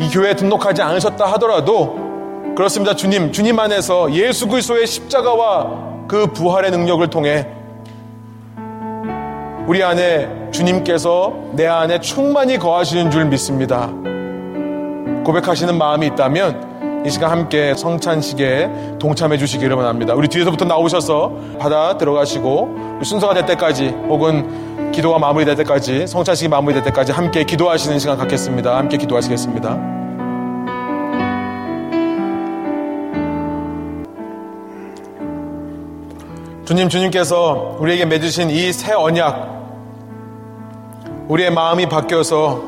이 0.00 0.08
교회에 0.08 0.34
등록하지 0.34 0.82
않으셨다 0.82 1.24
하더라도 1.34 2.05
그렇습니다. 2.56 2.96
주님, 2.96 3.32
주님 3.32 3.58
안에서 3.58 4.10
예수 4.14 4.48
그리스도의 4.48 4.86
십자가와 4.86 6.06
그 6.08 6.28
부활의 6.28 6.70
능력을 6.70 7.06
통해 7.08 7.46
우리 9.66 9.82
안에 9.82 10.50
주님께서 10.52 11.34
내 11.52 11.66
안에 11.66 12.00
충만히 12.00 12.56
거하시는 12.56 13.10
줄 13.10 13.26
믿습니다. 13.26 13.90
고백하시는 15.24 15.76
마음이 15.76 16.06
있다면 16.06 17.04
이 17.04 17.10
시간 17.10 17.30
함께 17.30 17.74
성찬식에 17.74 18.70
동참해 18.98 19.36
주시기를 19.36 19.76
원합니다. 19.76 20.14
우리 20.14 20.26
뒤에서부터 20.26 20.64
나오셔서 20.64 21.32
받아 21.58 21.98
들어가시고 21.98 23.00
순서가 23.02 23.34
될 23.34 23.44
때까지 23.44 23.88
혹은 24.08 24.92
기도가 24.92 25.18
마무리될 25.18 25.56
때까지 25.56 26.06
성찬식이 26.06 26.48
마무리될 26.48 26.84
때까지 26.84 27.12
함께 27.12 27.44
기도하시는 27.44 27.98
시간 27.98 28.16
갖겠습니다. 28.16 28.78
함께 28.78 28.96
기도하시겠습니다. 28.96 30.05
주님, 36.66 36.88
주님께서 36.88 37.76
우리에게 37.78 38.04
맺으신 38.06 38.50
이 38.50 38.72
새 38.72 38.92
언약, 38.92 39.54
우리의 41.28 41.50
마음이 41.52 41.88
바뀌어서 41.88 42.62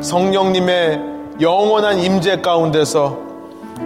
성령님의 0.00 1.00
영원한 1.40 1.98
임재 2.00 2.40
가운데서 2.40 3.18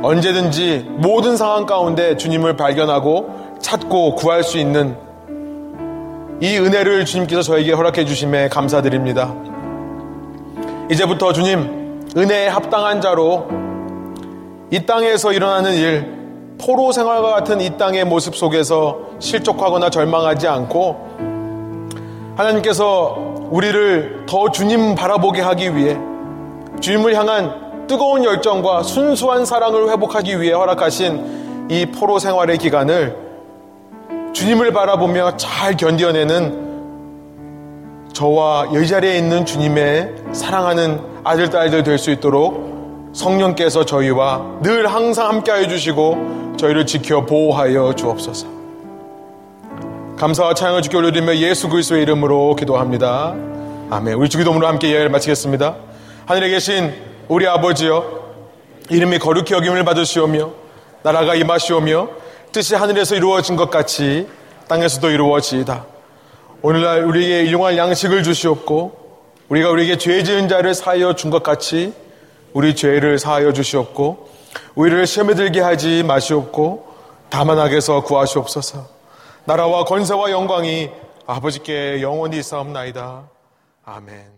언제든지 0.02 0.86
모든 0.98 1.36
상황 1.36 1.66
가운데 1.66 2.16
주님을 2.16 2.56
발견하고 2.56 3.56
찾고 3.60 4.14
구할 4.16 4.42
수 4.42 4.58
있는 4.58 4.96
이 6.40 6.56
은혜를 6.56 7.04
주님께서 7.04 7.42
저에게 7.42 7.72
허락해 7.72 8.04
주심에 8.04 8.48
감사드립니다. 8.48 9.34
이제부터 10.90 11.32
주님, 11.32 12.06
은혜에 12.16 12.48
합당한 12.48 13.00
자로 13.00 13.48
이 14.70 14.84
땅에서 14.86 15.32
일어나는 15.32 15.74
일, 15.74 16.17
포로 16.60 16.92
생활과 16.92 17.30
같은 17.30 17.60
이 17.60 17.76
땅의 17.76 18.04
모습 18.04 18.36
속에서 18.36 18.98
실족하거나 19.20 19.90
절망하지 19.90 20.48
않고 20.48 21.18
하나님께서 22.36 23.16
우리를 23.50 24.26
더 24.26 24.50
주님 24.50 24.94
바라보게 24.94 25.40
하기 25.40 25.76
위해 25.76 25.96
주님을 26.80 27.14
향한 27.14 27.86
뜨거운 27.86 28.24
열정과 28.24 28.82
순수한 28.82 29.44
사랑을 29.44 29.88
회복하기 29.90 30.40
위해 30.40 30.52
허락하신 30.52 31.68
이 31.70 31.86
포로 31.86 32.18
생활의 32.18 32.58
기간을 32.58 33.16
주님을 34.32 34.72
바라보며 34.72 35.36
잘 35.36 35.76
견뎌내는 35.76 36.68
저와 38.12 38.66
이 38.74 38.86
자리에 38.86 39.16
있는 39.16 39.46
주님의 39.46 40.14
사랑하는 40.32 41.00
아들, 41.24 41.50
딸들 41.50 41.82
될 41.82 41.98
수 41.98 42.10
있도록 42.10 42.77
성령께서 43.18 43.84
저희와 43.84 44.60
늘 44.62 44.86
항상 44.86 45.28
함께하여 45.28 45.66
주시고 45.66 46.54
저희를 46.56 46.86
지켜 46.86 47.26
보호하여 47.26 47.92
주옵소서. 47.94 48.46
감사와 50.16 50.54
찬양을 50.54 50.82
주께 50.82 50.96
올려드리며 50.96 51.36
예수 51.38 51.68
그리스도의 51.68 52.02
이름으로 52.02 52.54
기도합니다. 52.54 53.34
아멘. 53.90 54.14
우리 54.14 54.28
주기도문으로 54.28 54.68
함께 54.68 54.90
예를 54.92 55.08
마치겠습니다. 55.10 55.76
하늘에 56.26 56.48
계신 56.50 56.94
우리 57.26 57.46
아버지여 57.48 58.18
이름이 58.88 59.18
거룩히 59.18 59.52
여김을 59.52 59.84
받으시오며 59.84 60.50
나라가 61.02 61.34
임하시오며 61.34 62.08
뜻이 62.52 62.76
하늘에서 62.76 63.16
이루어진 63.16 63.56
것 63.56 63.68
같이 63.68 64.28
땅에서도 64.68 65.10
이루어지이다. 65.10 65.84
오늘날 66.62 67.04
우리에게 67.04 67.42
일용할 67.48 67.76
양식을 67.76 68.22
주시옵고 68.22 68.92
우리가 69.48 69.70
우리에게 69.70 69.98
죄 69.98 70.22
지은 70.22 70.48
자를 70.48 70.72
사하여 70.74 71.14
준 71.14 71.30
것 71.30 71.42
같이 71.42 71.92
우리 72.52 72.74
죄를 72.74 73.18
사하여 73.18 73.52
주시옵고 73.52 74.28
우리를 74.74 75.06
시험에 75.06 75.34
들게 75.34 75.60
하지 75.60 76.02
마시옵고 76.02 76.88
다만 77.30 77.58
악에서 77.58 78.02
구하시옵소서. 78.02 78.86
나라와 79.44 79.84
권세와 79.84 80.30
영광이 80.30 80.90
아버지께 81.26 82.00
영원히 82.00 82.38
있사옵나이다. 82.38 83.28
아멘. 83.84 84.37